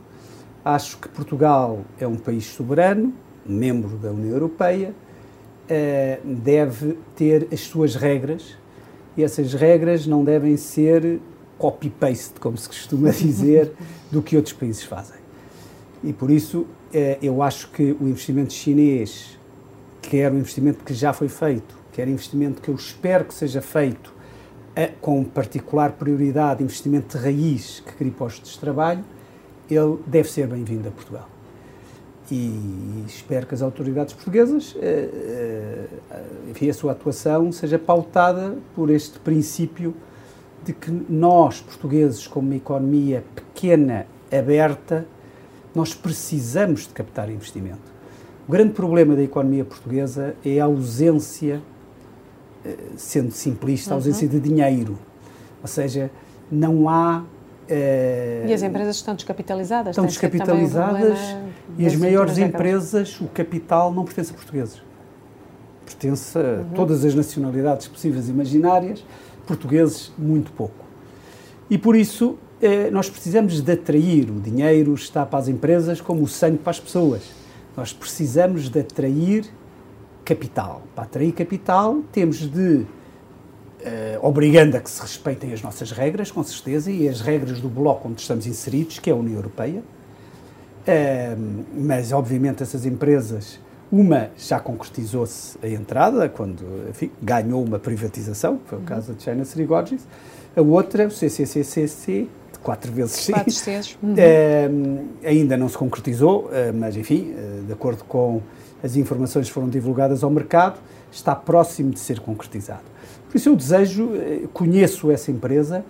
[0.64, 3.14] acho que Portugal é um país soberano,
[3.48, 4.94] membro da União Europeia,
[5.68, 8.58] uh, deve ter as suas regras
[9.16, 11.20] e essas regras não devem ser
[11.58, 13.72] copy-paste, como se costuma dizer,
[14.12, 15.18] do que outros países fazem.
[16.04, 16.68] E por isso uh,
[17.22, 19.38] eu acho que o investimento chinês,
[20.02, 23.62] quer o investimento que já foi feito, quer o investimento que eu espero que seja
[23.62, 29.04] feito, uh, com particular prioridade investimento de raiz que crie postos de trabalho,
[29.70, 31.37] ele deve ser bem-vindo a Portugal
[32.30, 35.10] e espero que as autoridades portuguesas, eh,
[36.12, 39.94] eh, enfim, a sua atuação seja pautada por este princípio
[40.63, 45.06] de que nós, portugueses, como uma economia pequena, aberta,
[45.74, 47.98] nós precisamos de captar investimento.
[48.48, 51.62] O grande problema da economia portuguesa é a ausência,
[52.66, 54.34] eh, sendo simplista, a ausência uhum.
[54.34, 55.00] de dinheiro.
[55.62, 56.12] Ou seja,
[56.52, 57.24] não há
[57.69, 59.91] é, e as empresas estão descapitalizadas?
[59.91, 61.19] Estão descapitalizadas
[61.77, 64.82] e as maiores empresas, o capital não pertence a portugueses.
[65.86, 66.69] Pertence a uhum.
[66.73, 69.03] todas as nacionalidades possíveis e imaginárias,
[69.45, 70.86] portugueses muito pouco.
[71.69, 76.23] E por isso eh, nós precisamos de atrair, o dinheiro está para as empresas como
[76.23, 77.23] o sangue para as pessoas.
[77.75, 79.45] Nós precisamos de atrair
[80.25, 80.82] capital.
[80.95, 82.86] Para atrair capital temos de
[84.22, 88.10] obrigando a que se respeitem as nossas regras, com certeza, e as regras do bloco
[88.10, 89.84] onde estamos inseridos, que é a União Europeia.
[90.88, 93.60] Uh, mas, obviamente, essas empresas,
[93.92, 98.88] uma já concretizou-se a entrada, quando enfim, ganhou uma privatização, foi o uhum.
[98.88, 100.08] caso da China Gorges.
[100.56, 102.28] A outra, o CCCCC,
[102.63, 103.98] quatro vezes sim, quatro vezes.
[104.02, 104.13] Uhum.
[104.13, 107.36] Uh, ainda não se concretizou, mas, enfim,
[107.66, 108.42] de acordo com
[108.82, 110.80] as informações que foram divulgadas ao mercado,
[111.12, 112.84] está próximo de ser concretizado.
[113.30, 115.84] Por isso eu desejo, eh, conheço essa empresa,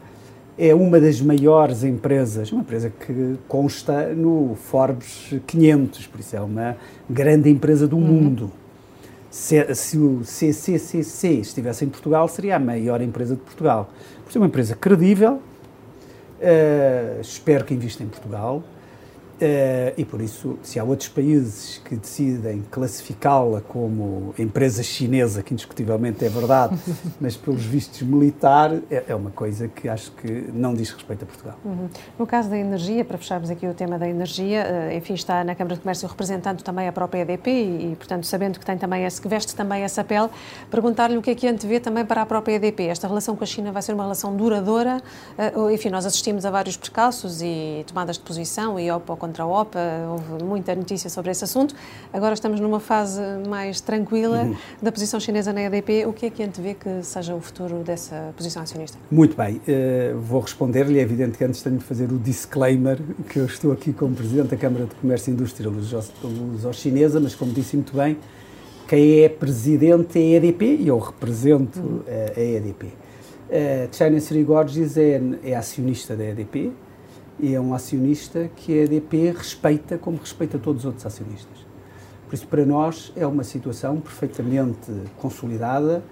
[0.57, 6.41] é uma das maiores empresas, uma empresa que consta no Forbes 500, por isso é
[6.41, 6.75] uma
[7.07, 8.03] grande empresa do uhum.
[8.03, 8.51] mundo.
[9.29, 13.91] Se, se, o CCCC estivesse em Portugal, seria a maior empresa de Portugal.
[14.23, 18.63] Por isso é uma empresa credível, uh, espero que invista em Portugal
[19.37, 25.53] Uh, e por isso, se há outros países que decidem classificá-la como empresa chinesa, que
[25.53, 26.75] indiscutivelmente é verdade,
[27.21, 31.27] mas pelos vistos militar, é, é, uma coisa que acho que não diz respeito a
[31.27, 31.59] Portugal.
[31.63, 31.87] Uhum.
[32.17, 35.53] No caso da energia, para fecharmos aqui o tema da energia, uh, enfim, está na
[35.53, 39.05] Câmara de Comércio representando também a própria EDP e, e, portanto, sabendo que tem também
[39.05, 40.29] esse, que veste também essa pele,
[40.71, 42.87] perguntar-lhe o que é que antevê também para a própria EDP.
[42.87, 44.99] Esta relação com a China vai ser uma relação duradoura?
[45.55, 49.47] Uh, enfim, nós assistimos a vários percalços e tomadas de posição e ao contra a
[49.47, 51.75] OPA, houve muita notícia sobre esse assunto.
[52.13, 54.55] Agora estamos numa fase mais tranquila uhum.
[54.81, 56.05] da posição chinesa na EDP.
[56.05, 58.97] O que é que antevê que seja o futuro dessa posição acionista?
[59.11, 60.97] Muito bem, uh, vou responder-lhe.
[60.97, 64.47] É evidente que antes tenho de fazer o disclaimer que eu estou aqui como Presidente
[64.47, 68.17] da Câmara de Comércio e Indústria luso-chinesa, mas como disse muito bem,
[68.87, 72.01] quem é Presidente é a EDP e eu represento uhum.
[72.07, 72.85] a EDP.
[72.85, 76.71] Uh, China Sri Gorges é, é acionista da EDP,
[77.39, 81.57] e é um acionista que a EDP respeita como respeita todos os outros acionistas.
[82.27, 86.03] Por isso, para nós, é uma situação perfeitamente consolidada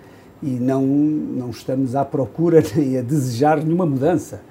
[0.42, 4.42] e não, não estamos à procura nem a desejar nenhuma mudança.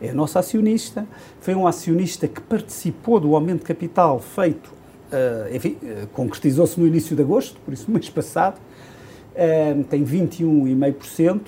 [0.00, 1.06] É a nossa acionista,
[1.40, 4.66] foi um acionista que participou do aumento de capital feito,
[5.12, 11.42] uh, enfim, uh, concretizou-se no início de agosto, por isso, mês passado, uh, tem 21,5%,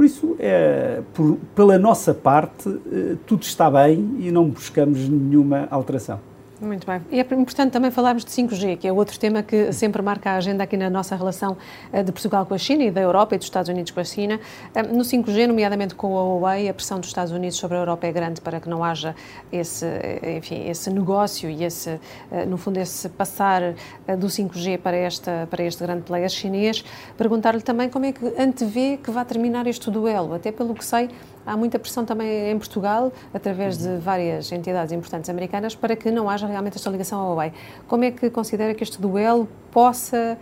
[0.00, 5.68] por isso, é, por, pela nossa parte, eh, tudo está bem e não buscamos nenhuma
[5.70, 6.18] alteração.
[6.60, 7.00] Muito bem.
[7.10, 10.36] E é importante também falarmos de 5G, que é outro tema que sempre marca a
[10.36, 11.56] agenda aqui na nossa relação
[11.90, 14.04] eh, de Portugal com a China e da Europa e dos Estados Unidos com a
[14.04, 14.38] China.
[14.74, 18.06] Eh, no 5G, nomeadamente com a Huawei, a pressão dos Estados Unidos sobre a Europa
[18.06, 19.16] é grande para que não haja
[19.50, 21.98] esse, eh, enfim, esse negócio e esse,
[22.46, 23.62] no fundo, esse passar
[24.18, 26.84] do 5G para, esta, para este grande player chinês.
[27.16, 31.08] Perguntar-lhe também como é que antevê que vai terminar este duelo, até pelo que sei,
[31.50, 36.30] há muita pressão também em Portugal, através de várias entidades importantes americanas, para que não
[36.30, 37.52] haja realmente esta ligação à Huawei.
[37.88, 40.38] Como é que considera que este duelo possa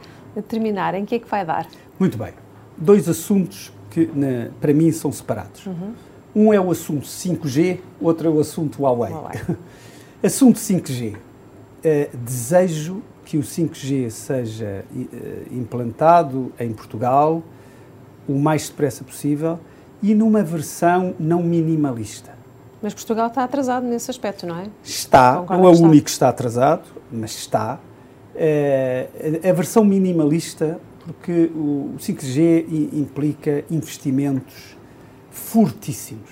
[0.49, 0.95] terminar?
[0.95, 1.67] Em que é que vai dar?
[1.99, 2.35] Muito bem.
[2.77, 5.65] Dois assuntos que, na, para mim, são separados.
[5.67, 5.95] Uhum.
[6.37, 9.11] Um é o assunto 5G, outro é o assunto Huawei.
[9.11, 9.41] Huawei.
[10.23, 11.15] assunto 5G.
[11.15, 11.19] Uh,
[11.83, 17.43] eh, desejo que o 5G seja uh, implantado em Portugal
[18.29, 19.59] o mais depressa possível
[20.03, 22.37] e numa versão não minimalista.
[22.81, 24.67] Mas Portugal está atrasado nesse aspecto, não é?
[24.85, 27.79] Está, não é o único que está atrasado, mas está.
[28.37, 29.09] É,
[29.49, 34.77] a versão minimalista, porque o 5G implica investimentos
[35.31, 36.31] fortíssimos.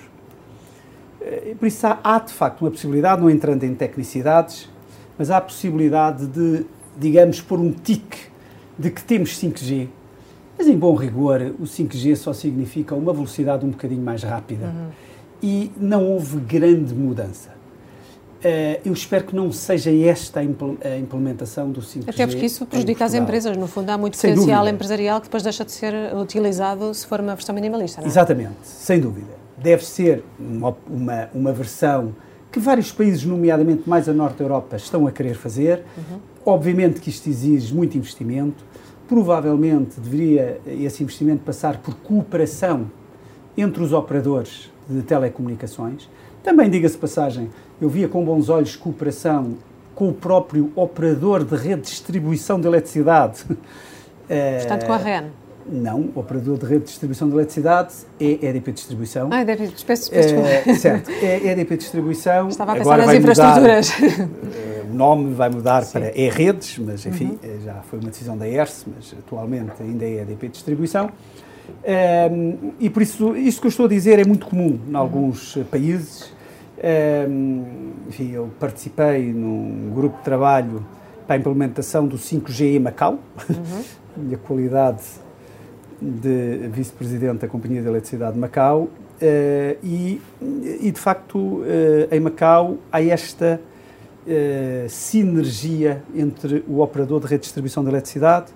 [1.19, 4.69] É, por isso há, há, de facto uma possibilidade, não entrando em tecnicidades,
[5.17, 6.65] mas há a possibilidade de,
[6.97, 8.27] digamos, pôr um tique
[8.79, 9.89] de que temos 5G
[10.57, 14.65] mas, em bom rigor, o 5G só significa uma velocidade um bocadinho mais rápida.
[14.65, 14.89] Uhum.
[15.41, 17.57] E não houve grande mudança.
[18.37, 22.03] Uh, eu espero que não seja esta a implementação do 5G.
[22.07, 23.57] Até porque isso prejudica as empresas.
[23.57, 24.75] No fundo, há muito sem potencial dúvida.
[24.75, 27.99] empresarial que depois deixa de ser utilizado se for uma versão minimalista.
[27.99, 28.09] Não é?
[28.09, 29.33] Exatamente, sem dúvida.
[29.57, 32.15] Deve ser uma, uma, uma, versão
[32.51, 35.83] que vários países, nomeadamente mais a norte da Europa, estão a querer fazer.
[35.97, 36.19] Uhum.
[36.45, 38.63] Obviamente que isto exige muito investimento.
[39.07, 42.91] Provavelmente deveria esse investimento passar por cooperação
[43.57, 46.09] entre os operadores de telecomunicações.
[46.43, 47.49] Também, diga-se passagem,
[47.81, 49.55] eu via com bons olhos cooperação
[49.95, 53.43] com o próprio operador de rede de distribuição de eletricidade.
[54.27, 55.25] Portanto, com a REN.
[55.69, 59.29] Não, o operador de rede de distribuição de eletricidade é EDP Distribuição.
[59.31, 62.47] Ah, EDP, peço, peço é, Certo, é EDP Distribuição.
[62.47, 63.99] Estava a pensar nas infraestruturas.
[63.99, 64.27] Mudar,
[64.89, 65.91] o nome vai mudar Sim.
[65.91, 67.39] para E-Redes, mas enfim, uhum.
[67.43, 71.11] Eh, já foi uma decisão da ERSE, mas atualmente ainda é EDP Distribuição.
[72.31, 75.55] Um, e por isso, isto que eu estou a dizer é muito comum em alguns
[75.57, 75.63] uhum.
[75.65, 76.31] países.
[77.29, 77.65] Um,
[78.07, 80.85] enfim, eu participei num grupo de trabalho
[81.25, 83.19] para a implementação do 5G em Macau.
[83.49, 83.83] Uhum.
[84.23, 85.03] Minha qualidade
[86.01, 88.83] de vice-presidente da Companhia de Eletricidade de Macau.
[88.83, 90.21] Uh, e,
[90.81, 91.63] e, de facto, uh,
[92.11, 93.59] em Macau há esta
[94.27, 98.51] uh, sinergia entre o operador de rede de distribuição de eletricidade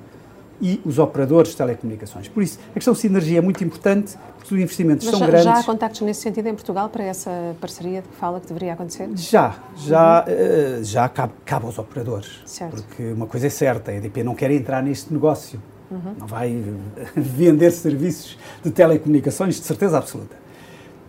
[0.62, 2.28] e os operadores de telecomunicações.
[2.28, 5.26] Por isso, a questão de sinergia é muito importante, porque os investimentos Mas são já,
[5.26, 5.46] grandes.
[5.46, 8.74] Já há contactos nesse sentido em Portugal para essa parceria de que fala que deveria
[8.74, 9.10] acontecer?
[9.16, 10.82] Já, já, uhum.
[10.82, 12.42] uh, já cabe, cabe, aos operadores.
[12.46, 12.76] Certo.
[12.76, 15.60] Porque uma coisa é certa, a EDP não quer entrar neste negócio.
[15.92, 16.16] Uhum.
[16.20, 16.64] Não vai
[17.16, 20.36] vender serviços de telecomunicações, de certeza absoluta.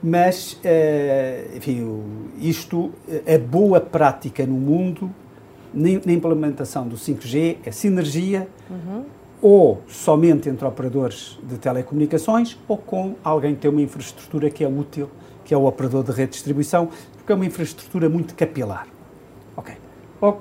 [0.02, 2.02] Mas, uh, enfim,
[2.40, 2.90] isto,
[3.24, 5.08] a boa prática no mundo,
[5.72, 9.04] na implementação do 5G, é sinergia, uhum.
[9.40, 14.68] ou somente entre operadores de telecomunicações, ou com alguém que tem uma infraestrutura que é
[14.68, 15.08] útil,
[15.44, 18.88] que é o operador de rede de distribuição, porque é uma infraestrutura muito capilar.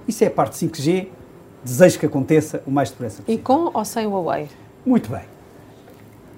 [0.07, 1.07] isso é a parte 5G,
[1.63, 3.39] desejo que aconteça o mais depressa possível.
[3.39, 4.47] E com ou sem Huawei?
[4.85, 5.23] Muito bem.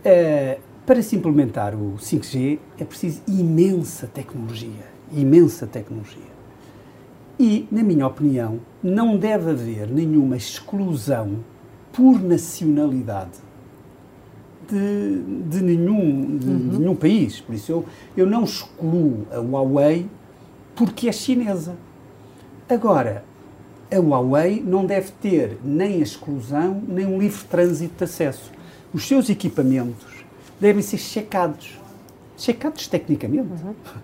[0.05, 6.33] Uh, para se implementar o 5G é preciso imensa tecnologia, imensa tecnologia.
[7.39, 11.39] E, na minha opinião, não deve haver nenhuma exclusão
[11.91, 13.39] por nacionalidade
[14.69, 16.79] de, de nenhum, de, uhum.
[16.79, 17.39] nenhum país.
[17.39, 20.07] Por isso, eu, eu não excluo a Huawei
[20.75, 21.75] porque é chinesa.
[22.69, 23.23] Agora,
[23.95, 28.51] a Huawei não deve ter nem a exclusão, nem um livre trânsito de acesso.
[28.93, 30.23] Os seus equipamentos
[30.59, 31.79] devem ser checados.
[32.37, 33.47] Checados tecnicamente.
[33.63, 33.73] Uhum.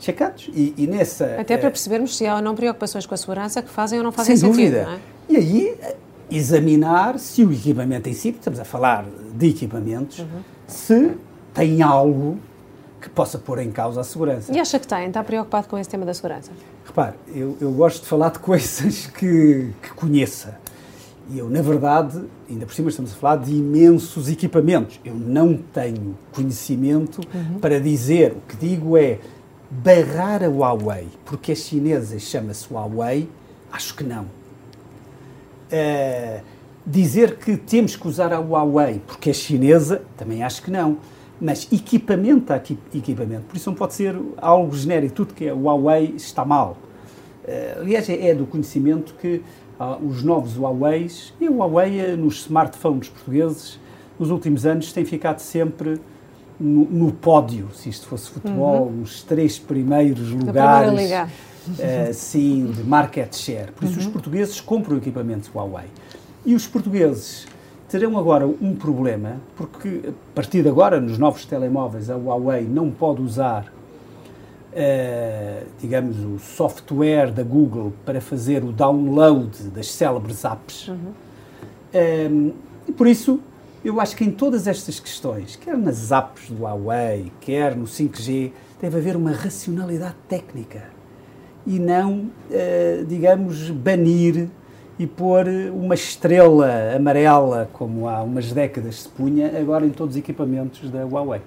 [0.00, 0.48] Checados.
[0.54, 1.36] E, e, nessa.
[1.40, 4.04] Até para eh, percebermos se há ou não preocupações com a segurança que fazem ou
[4.04, 4.76] não fazem sem sentido.
[4.76, 5.00] Dúvida.
[5.28, 5.32] É?
[5.32, 5.76] E aí,
[6.30, 9.04] examinar se o equipamento em si, estamos a falar
[9.34, 10.40] de equipamentos, uhum.
[10.68, 11.16] se
[11.52, 12.38] tem algo
[13.00, 14.52] que possa pôr em causa a segurança.
[14.52, 15.06] E acha que tem?
[15.06, 16.50] Está preocupado com esse tema da segurança?
[16.88, 20.58] Repare, eu, eu gosto de falar de coisas que, que conheça.
[21.30, 24.98] E eu, na verdade, ainda por cima estamos a falar de imensos equipamentos.
[25.04, 27.60] Eu não tenho conhecimento uhum.
[27.60, 28.32] para dizer.
[28.32, 29.18] O que digo é
[29.70, 33.28] barrar a Huawei, porque a chinesa chama-se Huawei,
[33.70, 34.24] acho que não.
[35.70, 36.40] Uh,
[36.86, 40.96] dizer que temos que usar a Huawei porque é chinesa, também acho que não.
[41.40, 43.42] Mas equipamento a equipamento.
[43.42, 45.14] Por isso não pode ser algo genérico.
[45.14, 46.76] Tudo que é Huawei está mal.
[47.44, 49.42] Uh, aliás, é, é do conhecimento que
[49.78, 51.08] uh, os novos Huawei
[51.40, 53.78] e a Huawei eh, nos smartphones portugueses
[54.18, 56.00] nos últimos anos tem ficado sempre
[56.58, 59.00] no, no pódio, se isto fosse futebol, uhum.
[59.00, 61.10] nos três primeiros lugares.
[61.68, 63.72] Uh, sim, de market share.
[63.72, 64.06] Por isso uhum.
[64.06, 65.84] os portugueses compram equipamentos Huawei.
[66.44, 67.46] E os portugueses
[67.88, 72.90] terão agora um problema, porque a partir de agora, nos novos telemóveis, a Huawei não
[72.90, 73.72] pode usar
[74.70, 80.88] Uh, digamos, o software da Google para fazer o download das célebres apps.
[80.88, 81.12] Uhum.
[81.94, 82.52] Um,
[82.86, 83.40] e por isso,
[83.82, 88.52] eu acho que em todas estas questões, quer nas apps do Huawei, quer no 5G,
[88.80, 90.84] deve haver uma racionalidade técnica
[91.66, 94.48] e não, uh, digamos, banir
[94.98, 100.18] e pôr uma estrela amarela, como há umas décadas se punha, agora em todos os
[100.18, 101.40] equipamentos da Huawei.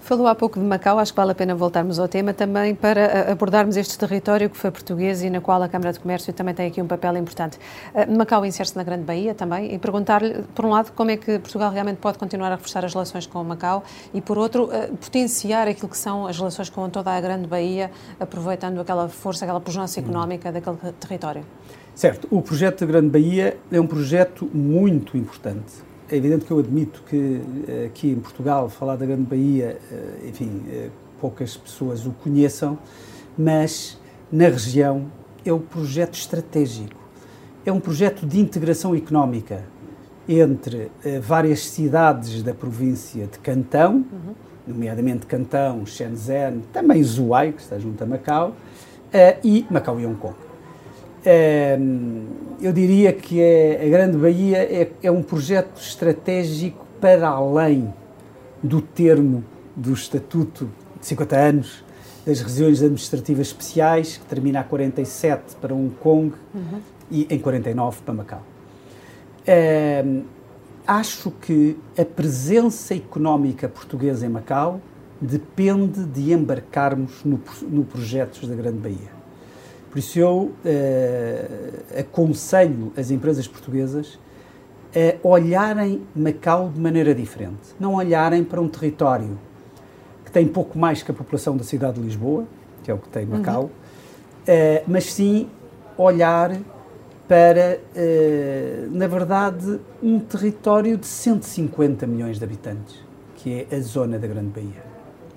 [0.00, 3.00] Falou há pouco de Macau, acho que vale a pena voltarmos ao tema também para
[3.00, 6.54] eh, abordarmos este território que foi português e na qual a Câmara de Comércio também
[6.54, 7.58] tem aqui um papel importante.
[7.94, 11.38] Eh, Macau insere-se na Grande Bahia também e perguntar-lhe, por um lado, como é que
[11.38, 15.68] Portugal realmente pode continuar a reforçar as relações com Macau e, por outro, eh, potenciar
[15.68, 20.00] aquilo que são as relações com toda a Grande Bahia, aproveitando aquela força, aquela pujança
[20.00, 21.44] económica daquele território.
[21.94, 26.58] Certo, o projeto da Grande Bahia é um projeto muito importante é evidente que eu
[26.58, 30.88] admito que eh, aqui em Portugal, falar da Grande Bahia, eh, enfim, eh,
[31.20, 32.76] poucas pessoas o conheçam,
[33.38, 33.96] mas
[34.30, 35.06] na região
[35.44, 37.00] é um projeto estratégico.
[37.64, 39.64] É um projeto de integração económica
[40.28, 44.04] entre várias cidades da província de Cantão,
[44.66, 48.54] nomeadamente Cantão, Shenzhen, também Zhuhai, que está junto a Macau,
[49.44, 50.49] e Macau e Hong Kong.
[51.24, 52.26] Ehm,
[52.62, 57.92] eu diria que é, a Grande Bahia é, é, um projeto estratégico para além
[58.62, 59.44] do termo
[59.76, 61.84] do Estatuto de 50 anos
[62.24, 66.80] das regiões administrativas especiais, que termina a 47 para Hong Kong uhum.
[67.10, 68.42] e em 49 para Macau.
[69.46, 70.22] Ehm,
[70.86, 74.80] acho que a presença económica portuguesa em Macau
[75.20, 79.19] depende de embarcarmos no, no da Grande Bahia.
[79.90, 84.18] Por isso eu uh, aconselho as empresas portuguesas
[84.94, 87.74] a olharem Macau de maneira diferente.
[87.78, 89.38] Não olharem para um território
[90.24, 92.46] que tem pouco mais que a população da cidade de Lisboa,
[92.84, 93.68] que é o que tem Macau, uhum.
[93.68, 95.48] uh, mas sim
[95.96, 96.56] olhar
[97.28, 102.96] para, uh, na verdade, um território de 150 milhões de habitantes,
[103.36, 104.89] que é a zona da Grande Bahia.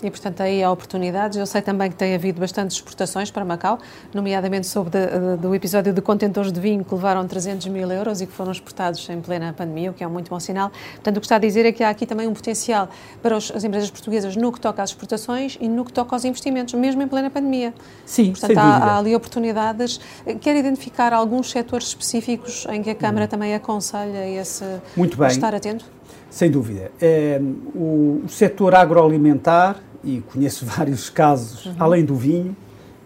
[0.03, 1.37] E, portanto, aí há oportunidades.
[1.37, 3.79] Eu sei também que tem havido bastantes exportações para Macau,
[4.13, 4.91] nomeadamente sobre
[5.39, 9.07] do episódio de contentores de vinho que levaram 300 mil euros e que foram exportados
[9.09, 10.71] em plena pandemia, o que é um muito bom sinal.
[10.95, 12.89] Portanto, o que está a dizer é que há aqui também um potencial
[13.21, 16.25] para os, as empresas portuguesas no que toca às exportações e no que toca aos
[16.25, 17.73] investimentos, mesmo em plena pandemia.
[18.05, 19.99] Sim, Portanto, há, há, ali oportunidades.
[20.41, 23.29] Quer identificar alguns setores específicos em que a Câmara hum.
[23.29, 25.27] também aconselha esse muito bem.
[25.27, 25.85] estar atento?
[26.29, 26.91] Sem dúvida.
[26.99, 27.39] É,
[27.75, 31.75] o, o setor agroalimentar e conheço vários casos, uhum.
[31.79, 32.55] além do vinho,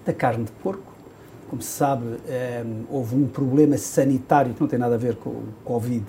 [0.06, 0.94] da carne de porco.
[1.50, 5.16] Como se sabe, um, ehm, houve um problema sanitário que não tem nada a ver
[5.16, 6.04] com o Covid,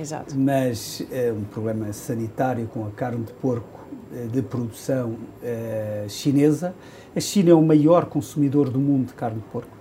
[0.00, 0.34] Exato.
[0.34, 3.78] mas é um problema sanitário com a carne de porco
[4.14, 5.10] eh, de produção
[5.42, 6.74] uh, chinesa.
[7.14, 9.76] A China é o maior consumidor do mundo de carne de porco.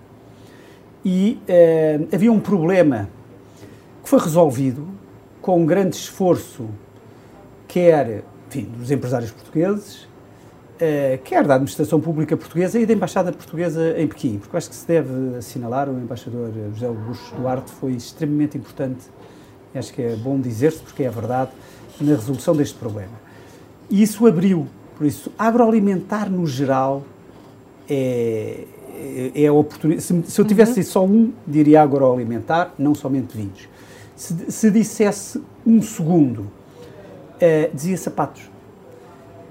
[1.05, 3.07] E uh, havia um problema
[4.03, 4.85] que foi resolvido
[5.41, 6.67] com um grande esforço,
[7.69, 10.07] quer enfim, dos empresários portugueses,
[10.77, 14.75] uh, quer da administração pública portuguesa e da Embaixada Portuguesa em Pequim, porque acho que
[14.75, 19.05] se deve assinalar, o embaixador José Augusto Duarte foi extremamente importante,
[19.75, 21.51] acho que é bom dizer-se, porque é a verdade,
[21.99, 23.13] na resolução deste problema.
[23.89, 24.67] E isso abriu,
[24.97, 27.03] por isso, agroalimentar no geral
[27.89, 28.65] é,
[28.95, 30.03] é, é a oportunidade.
[30.03, 30.85] Se, se, eu tivesse uhum.
[30.85, 33.67] só um, diria agroalimentar, não somente vinhos.
[34.15, 38.56] Se, se dissesse um segundo, uh, dizia sapatos.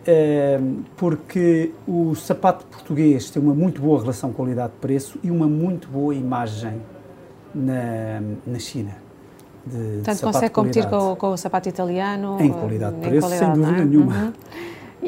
[0.06, 6.14] Uh, porque o sapato português tem uma muito boa relação qualidade-preço e uma muito boa
[6.14, 6.80] imagem
[7.52, 8.96] na, na China.
[9.66, 12.36] De, Portanto, de consegue competir com, com, o sapato italiano?
[12.40, 13.84] Em qualidade de preço, sem dúvida é?
[13.84, 14.14] nenhuma.
[14.14, 14.32] Uhum.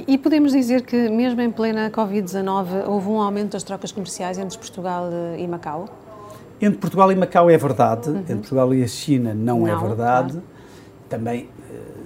[0.07, 4.59] E podemos dizer que, mesmo em plena Covid-19, houve um aumento das trocas comerciais entre
[4.59, 5.89] Portugal e Macau?
[6.61, 8.19] Entre Portugal e Macau é verdade, uhum.
[8.19, 10.33] entre Portugal e a China não, é não é verdade.
[10.33, 10.47] Claro.
[11.09, 11.58] Também, eh,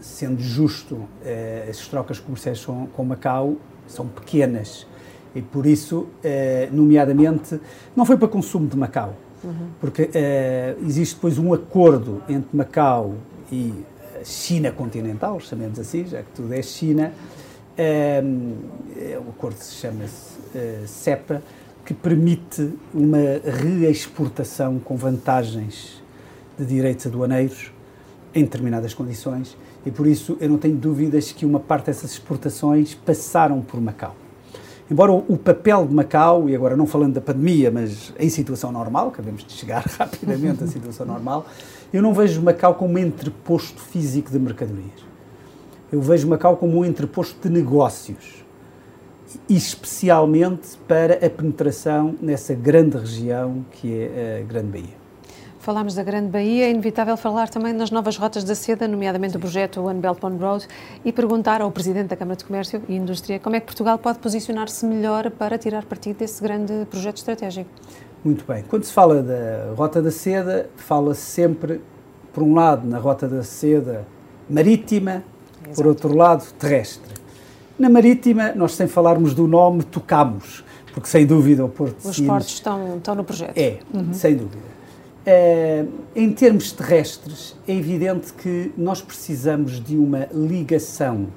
[0.02, 4.86] sendo justo, eh, as trocas comerciais com Macau são pequenas.
[5.34, 7.58] E, por isso, eh, nomeadamente,
[7.96, 9.68] não foi para consumo de Macau, uhum.
[9.80, 10.10] porque
[10.86, 13.14] existe depois um acordo entre Macau
[13.50, 13.72] e
[14.24, 17.12] China continental, chamemos assim, já que tudo é China,
[18.24, 18.54] um,
[19.26, 21.42] o acordo se chama-se uh, CEPA,
[21.84, 26.02] que permite uma reexportação com vantagens
[26.58, 27.72] de direitos aduaneiros
[28.34, 32.94] em determinadas condições e por isso eu não tenho dúvidas que uma parte dessas exportações
[32.94, 34.14] passaram por Macau.
[34.90, 39.08] Embora o papel de Macau, e agora não falando da pandemia, mas em situação normal,
[39.08, 41.46] acabamos de chegar rapidamente à situação normal,
[41.92, 45.12] eu não vejo Macau como um entreposto físico de mercadorias
[45.92, 48.42] eu vejo Macau como um entreposto de negócios,
[49.46, 55.01] especialmente para a penetração nessa grande região que é a Grande Bahia.
[55.62, 59.38] Falámos da Grande Bahia, é inevitável falar também nas novas rotas da seda, nomeadamente Sim.
[59.38, 60.66] o projeto One Belt One Road,
[61.04, 64.18] e perguntar ao Presidente da Câmara de Comércio e Indústria como é que Portugal pode
[64.18, 67.70] posicionar-se melhor para tirar partido desse grande projeto estratégico.
[68.24, 68.64] Muito bem.
[68.66, 71.80] Quando se fala da Rota da Seda, fala-se sempre,
[72.32, 74.04] por um lado, na Rota da Seda
[74.50, 75.22] marítima,
[75.62, 75.76] Exato.
[75.76, 77.14] por outro lado, terrestre.
[77.78, 82.16] Na marítima, nós sem falarmos do nome, tocamos, porque sem dúvida o Porto de Os
[82.16, 82.28] Sines...
[82.28, 83.56] portos estão, estão no projeto.
[83.56, 84.12] É, uhum.
[84.12, 84.71] sem dúvida.
[85.24, 91.28] Uh, em termos terrestres, é evidente que nós precisamos de uma ligação,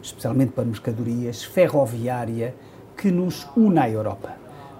[0.00, 2.54] especialmente para mercadorias, ferroviária,
[2.96, 4.34] que nos una à Europa.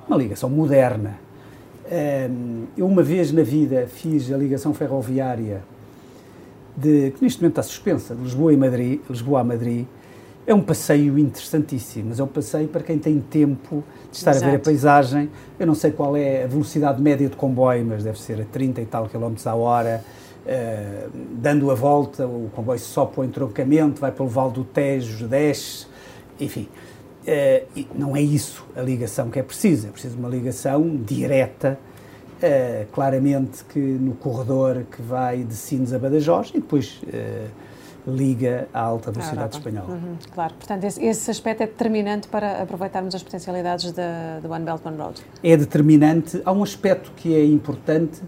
[0.09, 1.19] Uma ligação moderna.
[1.85, 5.62] Uh, eu, uma vez na vida, fiz a ligação ferroviária
[6.75, 9.87] de, que neste momento está suspensa, de Lisboa, e Madrid, Lisboa a Madrid,
[10.47, 14.47] é um passeio interessantíssimo, mas é um passeio para quem tem tempo de estar Exato.
[14.47, 15.31] a ver a paisagem.
[15.59, 18.81] Eu não sei qual é a velocidade média de comboio, mas deve ser a 30
[18.83, 20.05] e tal quilómetros à hora.
[20.45, 25.27] Uh, dando a volta, o comboio sobe para o entroncamento, vai pelo Val do Tejo,
[25.27, 25.87] desce,
[26.39, 26.69] enfim.
[27.27, 31.79] Uh, não é isso a ligação que é preciso, é preciso uma ligação direta
[32.35, 37.01] Uh, claramente que no corredor que vai de Sines a Badajoz e depois
[38.07, 39.95] liga à alta velocidade espanhola.
[39.95, 44.85] Uhum, claro, portanto esse, esse, aspecto é determinante para aproveitarmos as potencialidades do One Belt
[44.85, 45.23] One Road.
[45.43, 46.41] É determinante.
[46.45, 48.23] Há um aspecto que é importante.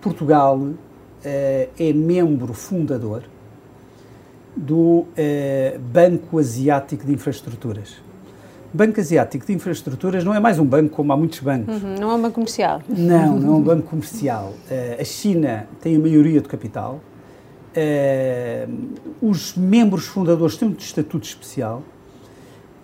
[0.00, 0.76] Portugal uh,
[1.24, 3.22] é membro fundador
[4.54, 5.06] do
[5.92, 8.06] Banco Asiático de Infraestruturas.
[8.72, 11.82] Banco Asiático de Infraestruturas não é mais um banco como há muitos bancos.
[11.82, 12.82] Uhum, não é um banco comercial.
[12.88, 14.52] Não, não é um banco comercial.
[14.70, 17.00] Uh, a China tem a maioria do capital.
[17.76, 18.88] Uh,
[19.20, 21.82] os membros fundadores têm um estatuto especial.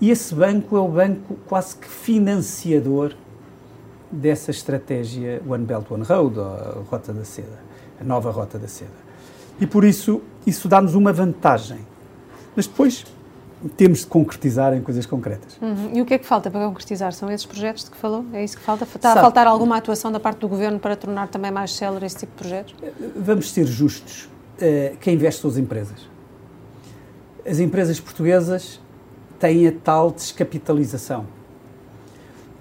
[0.01, 3.15] E esse banco é o banco quase que financiador
[4.11, 7.61] dessa estratégia One Belt One Road, a Rota da Seda,
[8.01, 8.91] a nova Rota da Seda.
[9.61, 11.79] E por isso, isso dá-nos uma vantagem.
[12.55, 13.07] Mas depois,
[13.77, 15.57] temos de concretizar em coisas concretas.
[15.61, 15.93] Uhum.
[15.95, 17.13] E o que é que falta para concretizar?
[17.13, 18.25] São esses projetos de que falou?
[18.33, 18.85] É isso que falta?
[18.85, 22.05] Está Sabe, a faltar alguma atuação da parte do Governo para tornar também mais célere
[22.05, 22.75] esse tipo de projetos?
[23.17, 24.29] Vamos ser justos.
[24.63, 26.09] Uh, quem investe são as empresas.
[27.45, 28.81] As empresas portuguesas
[29.41, 31.27] têm a tal descapitalização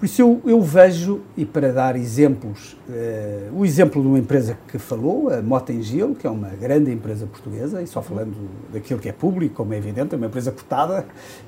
[0.02, 4.58] por isso eu, eu vejo, e para dar exemplos, uh, o exemplo de uma empresa
[4.66, 8.34] que falou, a Motengil, que é uma grande empresa portuguesa, e só falando
[8.72, 11.06] daquilo que é público, como é evidente, é uma empresa cotada,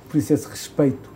[0.08, 1.10] por isso esse respeito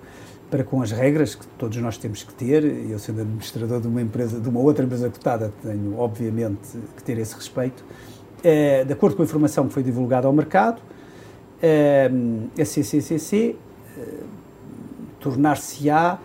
[0.51, 4.03] para com as regras que todos nós temos que ter, eu sendo administrador de uma
[4.03, 7.85] empresa, de uma outra empresa cotada, tenho obviamente que ter esse respeito.
[8.39, 13.57] Uh, de acordo com a informação que foi divulgada ao mercado, uh, a CCCC
[15.19, 16.19] tornar-se-á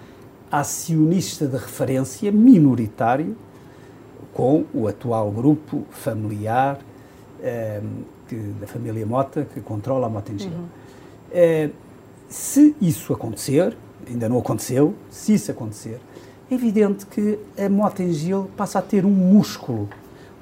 [0.51, 3.35] acionista de referência minoritário,
[4.31, 6.77] com o atual grupo familiar
[8.27, 10.51] que, da família Mota, que controla a Motengil.
[10.51, 11.71] Uhum.
[12.29, 13.75] se isso acontecer,
[14.07, 15.99] ainda não aconteceu, se isso acontecer,
[16.49, 19.89] é evidente que a Motengil passa a ter um músculo,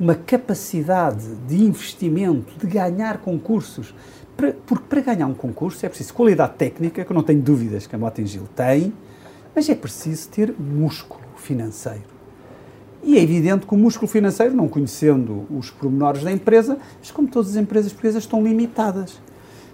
[0.02, 3.93] uma capacidade de investimento, de ganhar concursos.
[4.36, 7.95] Porque para ganhar um concurso é preciso qualidade técnica, que eu não tenho dúvidas que
[7.95, 8.91] a Motengil tem,
[9.56, 12.10] mas é preciso ter músculo financeiro.
[13.04, 17.28] E é evidente que o músculo financeiro, não conhecendo os pormenores da empresa, mas como
[17.28, 19.22] todas as empresas portuguesas estão limitadas.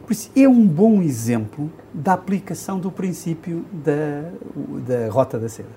[0.05, 4.29] Por isso, é um bom exemplo da aplicação do princípio da,
[4.85, 5.69] da rota da seda.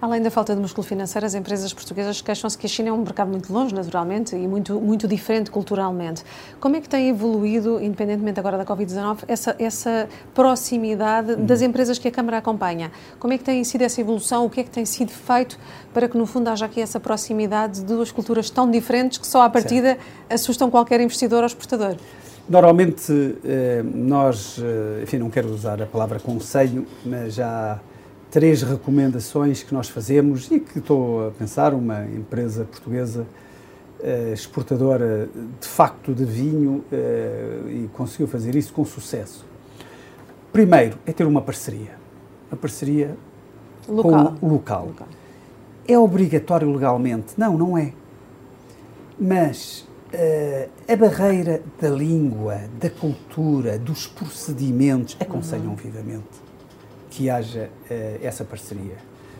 [0.00, 2.98] Além da falta de músculo financeiro, as empresas portuguesas queixam-se que a China é um
[2.98, 6.22] mercado muito longe, naturalmente, e muito, muito diferente culturalmente.
[6.60, 11.44] Como é que tem evoluído, independentemente agora da Covid-19, essa, essa proximidade uhum.
[11.44, 12.92] das empresas que a Câmara acompanha?
[13.18, 14.46] Como é que tem sido essa evolução?
[14.46, 15.58] O que é que tem sido feito
[15.92, 19.42] para que, no fundo, haja aqui essa proximidade de duas culturas tão diferentes que só
[19.42, 20.02] à partida certo.
[20.30, 21.96] assustam qualquer investidor ou exportador?
[22.48, 27.80] Normalmente, eh, nós, eh, enfim, não quero usar a palavra conselho, mas já
[28.30, 33.26] três recomendações que nós fazemos e que estou a pensar, uma empresa portuguesa
[34.00, 35.28] eh, exportadora
[35.60, 39.46] de facto de vinho eh, e conseguiu fazer isso com sucesso.
[40.52, 41.96] Primeiro é ter uma parceria,
[42.50, 43.16] uma parceria
[43.88, 44.36] local.
[44.38, 44.86] com o local.
[44.86, 45.08] local.
[45.86, 47.34] É obrigatório legalmente?
[47.38, 47.92] Não, não é.
[49.18, 55.74] Mas uh, a barreira da língua, da cultura, dos procedimentos aconselham uhum.
[55.74, 56.47] vivamente
[57.10, 58.96] que haja uh, essa parceria.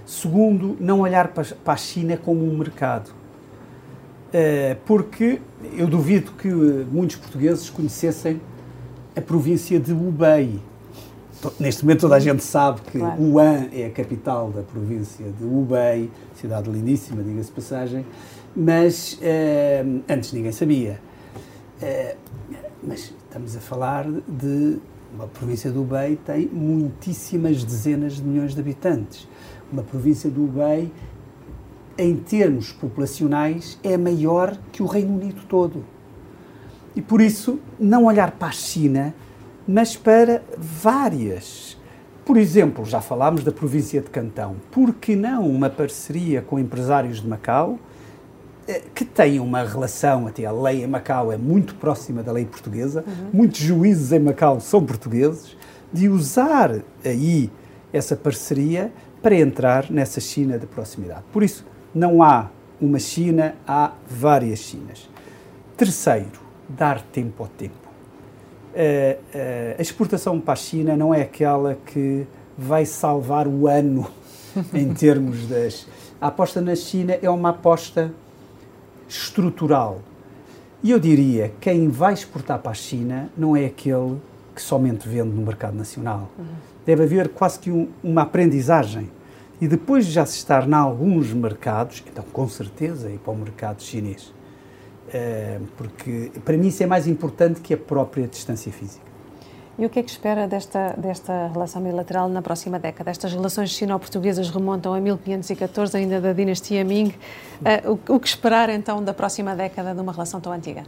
[0.07, 3.11] Segundo, não olhar para, para a China como um mercado.
[4.29, 5.41] Uh, porque
[5.77, 8.41] eu duvido que muitos portugueses conhecessem
[9.17, 10.61] a província de Hubei.
[11.59, 13.23] Neste momento toda a gente sabe que claro.
[13.23, 18.05] Wuhan é a capital da província de Hubei, cidade lindíssima, diga-se passagem,
[18.57, 19.21] mas
[20.09, 21.01] antes ninguém sabia.
[22.83, 24.79] Mas estamos a falar de
[25.15, 29.27] uma província do Hubei tem muitíssimas dezenas de milhões de habitantes.
[29.73, 30.93] Uma província do Hubei,
[31.97, 35.85] em termos populacionais, é maior que o Reino Unido todo.
[36.95, 39.15] E por isso, não olhar para a China,
[39.67, 41.77] mas para várias.
[42.25, 44.57] Por exemplo, já falámos da província de Cantão.
[44.71, 47.79] Por que não uma parceria com empresários de Macau?
[48.69, 52.45] Eh, que têm uma relação, até a lei em Macau é muito próxima da lei
[52.45, 53.31] portuguesa, uhum.
[53.33, 55.57] muitos juízes em Macau são portugueses,
[55.91, 57.51] de usar aí
[57.91, 58.93] essa parceria
[59.23, 61.23] para entrar nessa China de proximidade.
[61.33, 61.65] Por isso,
[61.95, 65.09] não há uma China, há várias Chinas.
[65.75, 66.39] Terceiro,
[66.69, 67.89] dar tempo ao tempo.
[68.75, 74.07] Uh, uh, a exportação para a China não é aquela que vai salvar o ano
[74.75, 75.87] em termos das.
[76.21, 78.13] A aposta na China é uma aposta
[79.09, 80.01] estrutural.
[80.83, 84.21] E eu diria, quem vai exportar para a China não é aquele
[84.55, 86.31] que somente vende no mercado nacional.
[86.39, 86.45] Uhum.
[86.85, 89.11] Deve haver quase que um, uma aprendizagem.
[89.61, 93.37] E depois de já se estar em alguns mercados, então com certeza ir para o
[93.37, 94.33] mercado chinês.
[95.09, 99.08] Uh, porque para mim isso é mais importante que a própria distância física.
[99.79, 103.13] E o que é que espera desta, desta relação bilateral na próxima década?
[103.13, 107.15] Estas relações sino-portuguesas remontam a 1514, ainda da dinastia Ming.
[107.61, 110.83] Uh, o, o, que esperar então da próxima década de uma relação tão antiga?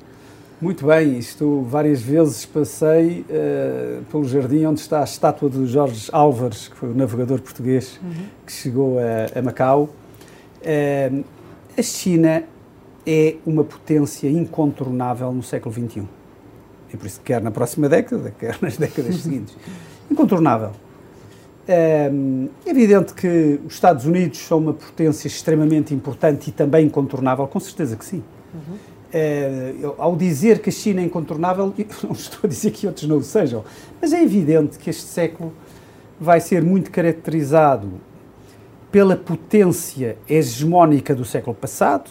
[0.61, 6.09] Muito bem, isto várias vezes passei uh, pelo jardim onde está a estátua de Jorge
[6.11, 8.27] Álvares, que foi o navegador português uhum.
[8.45, 9.89] que chegou a, a Macau.
[10.63, 11.25] Uh,
[11.79, 12.43] a China
[13.07, 16.20] é uma potência incontornável no século XXI
[16.93, 19.57] e por isso quer na próxima década, quer nas décadas seguintes.
[20.11, 20.73] Incontornável.
[21.69, 22.11] É
[22.67, 27.97] evidente que os Estados Unidos são uma potência extremamente importante e também incontornável, com certeza
[27.97, 28.23] que sim.
[29.13, 31.67] É, ao dizer que a China é incontornável,
[32.03, 33.65] não estou a dizer que outros não o sejam,
[34.01, 35.53] mas é evidente que este século
[36.19, 37.91] vai ser muito caracterizado
[38.91, 42.11] pela potência hegemónica do século passado,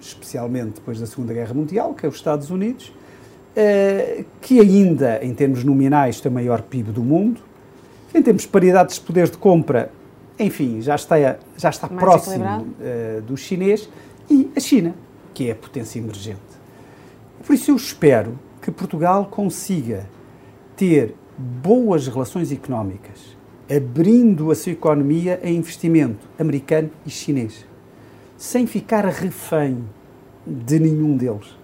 [0.00, 2.92] especialmente depois da Segunda Guerra Mundial, que é os Estados Unidos,
[4.40, 7.40] que ainda, em termos nominais, tem o maior PIB do mundo,
[8.14, 9.90] em termos de paridade de poder de compra,
[10.38, 11.16] enfim, já está,
[11.56, 13.88] já está próximo uh, do chinês,
[14.28, 14.94] e a China,
[15.34, 16.40] que é a potência emergente.
[17.44, 20.08] Por isso eu espero que Portugal consiga
[20.76, 23.36] ter boas relações económicas,
[23.68, 27.66] abrindo a sua economia a investimento americano e chinês,
[28.36, 29.84] sem ficar refém
[30.46, 31.59] de nenhum deles.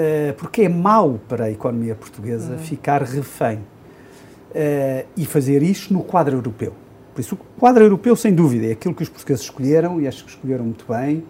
[0.00, 2.58] Eh, porque é mau para a economia portuguesa uhum.
[2.60, 6.72] ficar refém uh, e fazer isto no quadro europeu.
[7.12, 10.22] Por isso, o quadro europeu, sem dúvida, é aquilo que os portugueses escolheram e acho
[10.22, 11.24] que escolheram muito bem,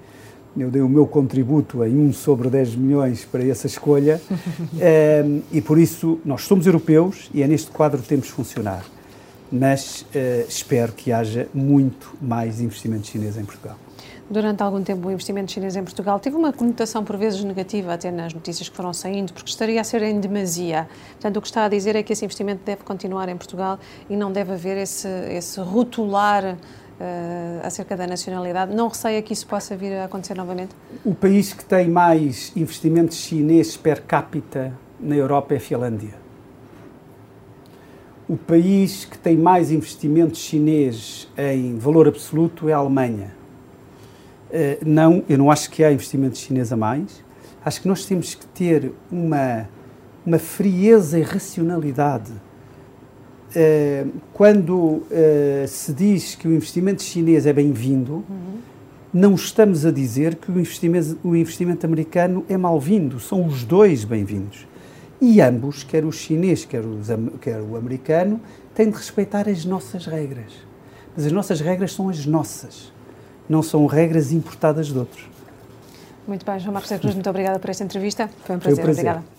[0.54, 4.20] eu dei o meu contributo em 1 sobre 10 milhões para essa escolha
[5.24, 8.84] um, e por isso nós somos europeus e é neste quadro que temos de funcionar.
[9.50, 10.04] Mas
[10.46, 13.78] espero que haja muito mais investimento chinês em Portugal.
[14.30, 18.10] Durante algum tempo, o investimento chinês em Portugal teve uma conotação por vezes negativa, até
[18.10, 20.86] nas notícias que foram saindo, porque estaria a ser em demasia.
[21.12, 24.16] Portanto, o que está a dizer é que esse investimento deve continuar em Portugal e
[24.16, 26.56] não deve haver esse, esse rotular uh,
[27.66, 28.74] acerca da nacionalidade.
[28.74, 30.76] Não receia que isso possa vir a acontecer novamente?
[31.06, 36.14] O país que tem mais investimentos chineses per capita na Europa é a Finlândia.
[38.28, 43.37] O país que tem mais investimentos chineses em valor absoluto é a Alemanha.
[44.50, 47.24] Uh, não, eu não acho que há investimento chinês a mais.
[47.64, 49.68] Acho que nós temos que ter uma,
[50.24, 52.32] uma frieza e racionalidade
[53.54, 58.22] eh, quando eh, se diz que o investimento chinês é bem-vindo,
[59.12, 63.18] não estamos a dizer que o investimento, o investimento americano é mal-vindo.
[63.18, 64.66] São os dois bem-vindos.
[65.20, 67.08] E ambos, quer o chinês, quer, os,
[67.40, 68.38] quer o americano,
[68.74, 70.52] têm de respeitar as nossas regras.
[71.16, 72.92] Mas as nossas regras são as nossas,
[73.48, 75.24] não são regras importadas de outros.
[76.26, 78.28] Muito bem, João Marcos Cruz, muito obrigada por esta entrevista.
[78.44, 78.82] Foi um prazer.
[78.82, 79.10] Foi um prazer.
[79.10, 79.37] Obrigada.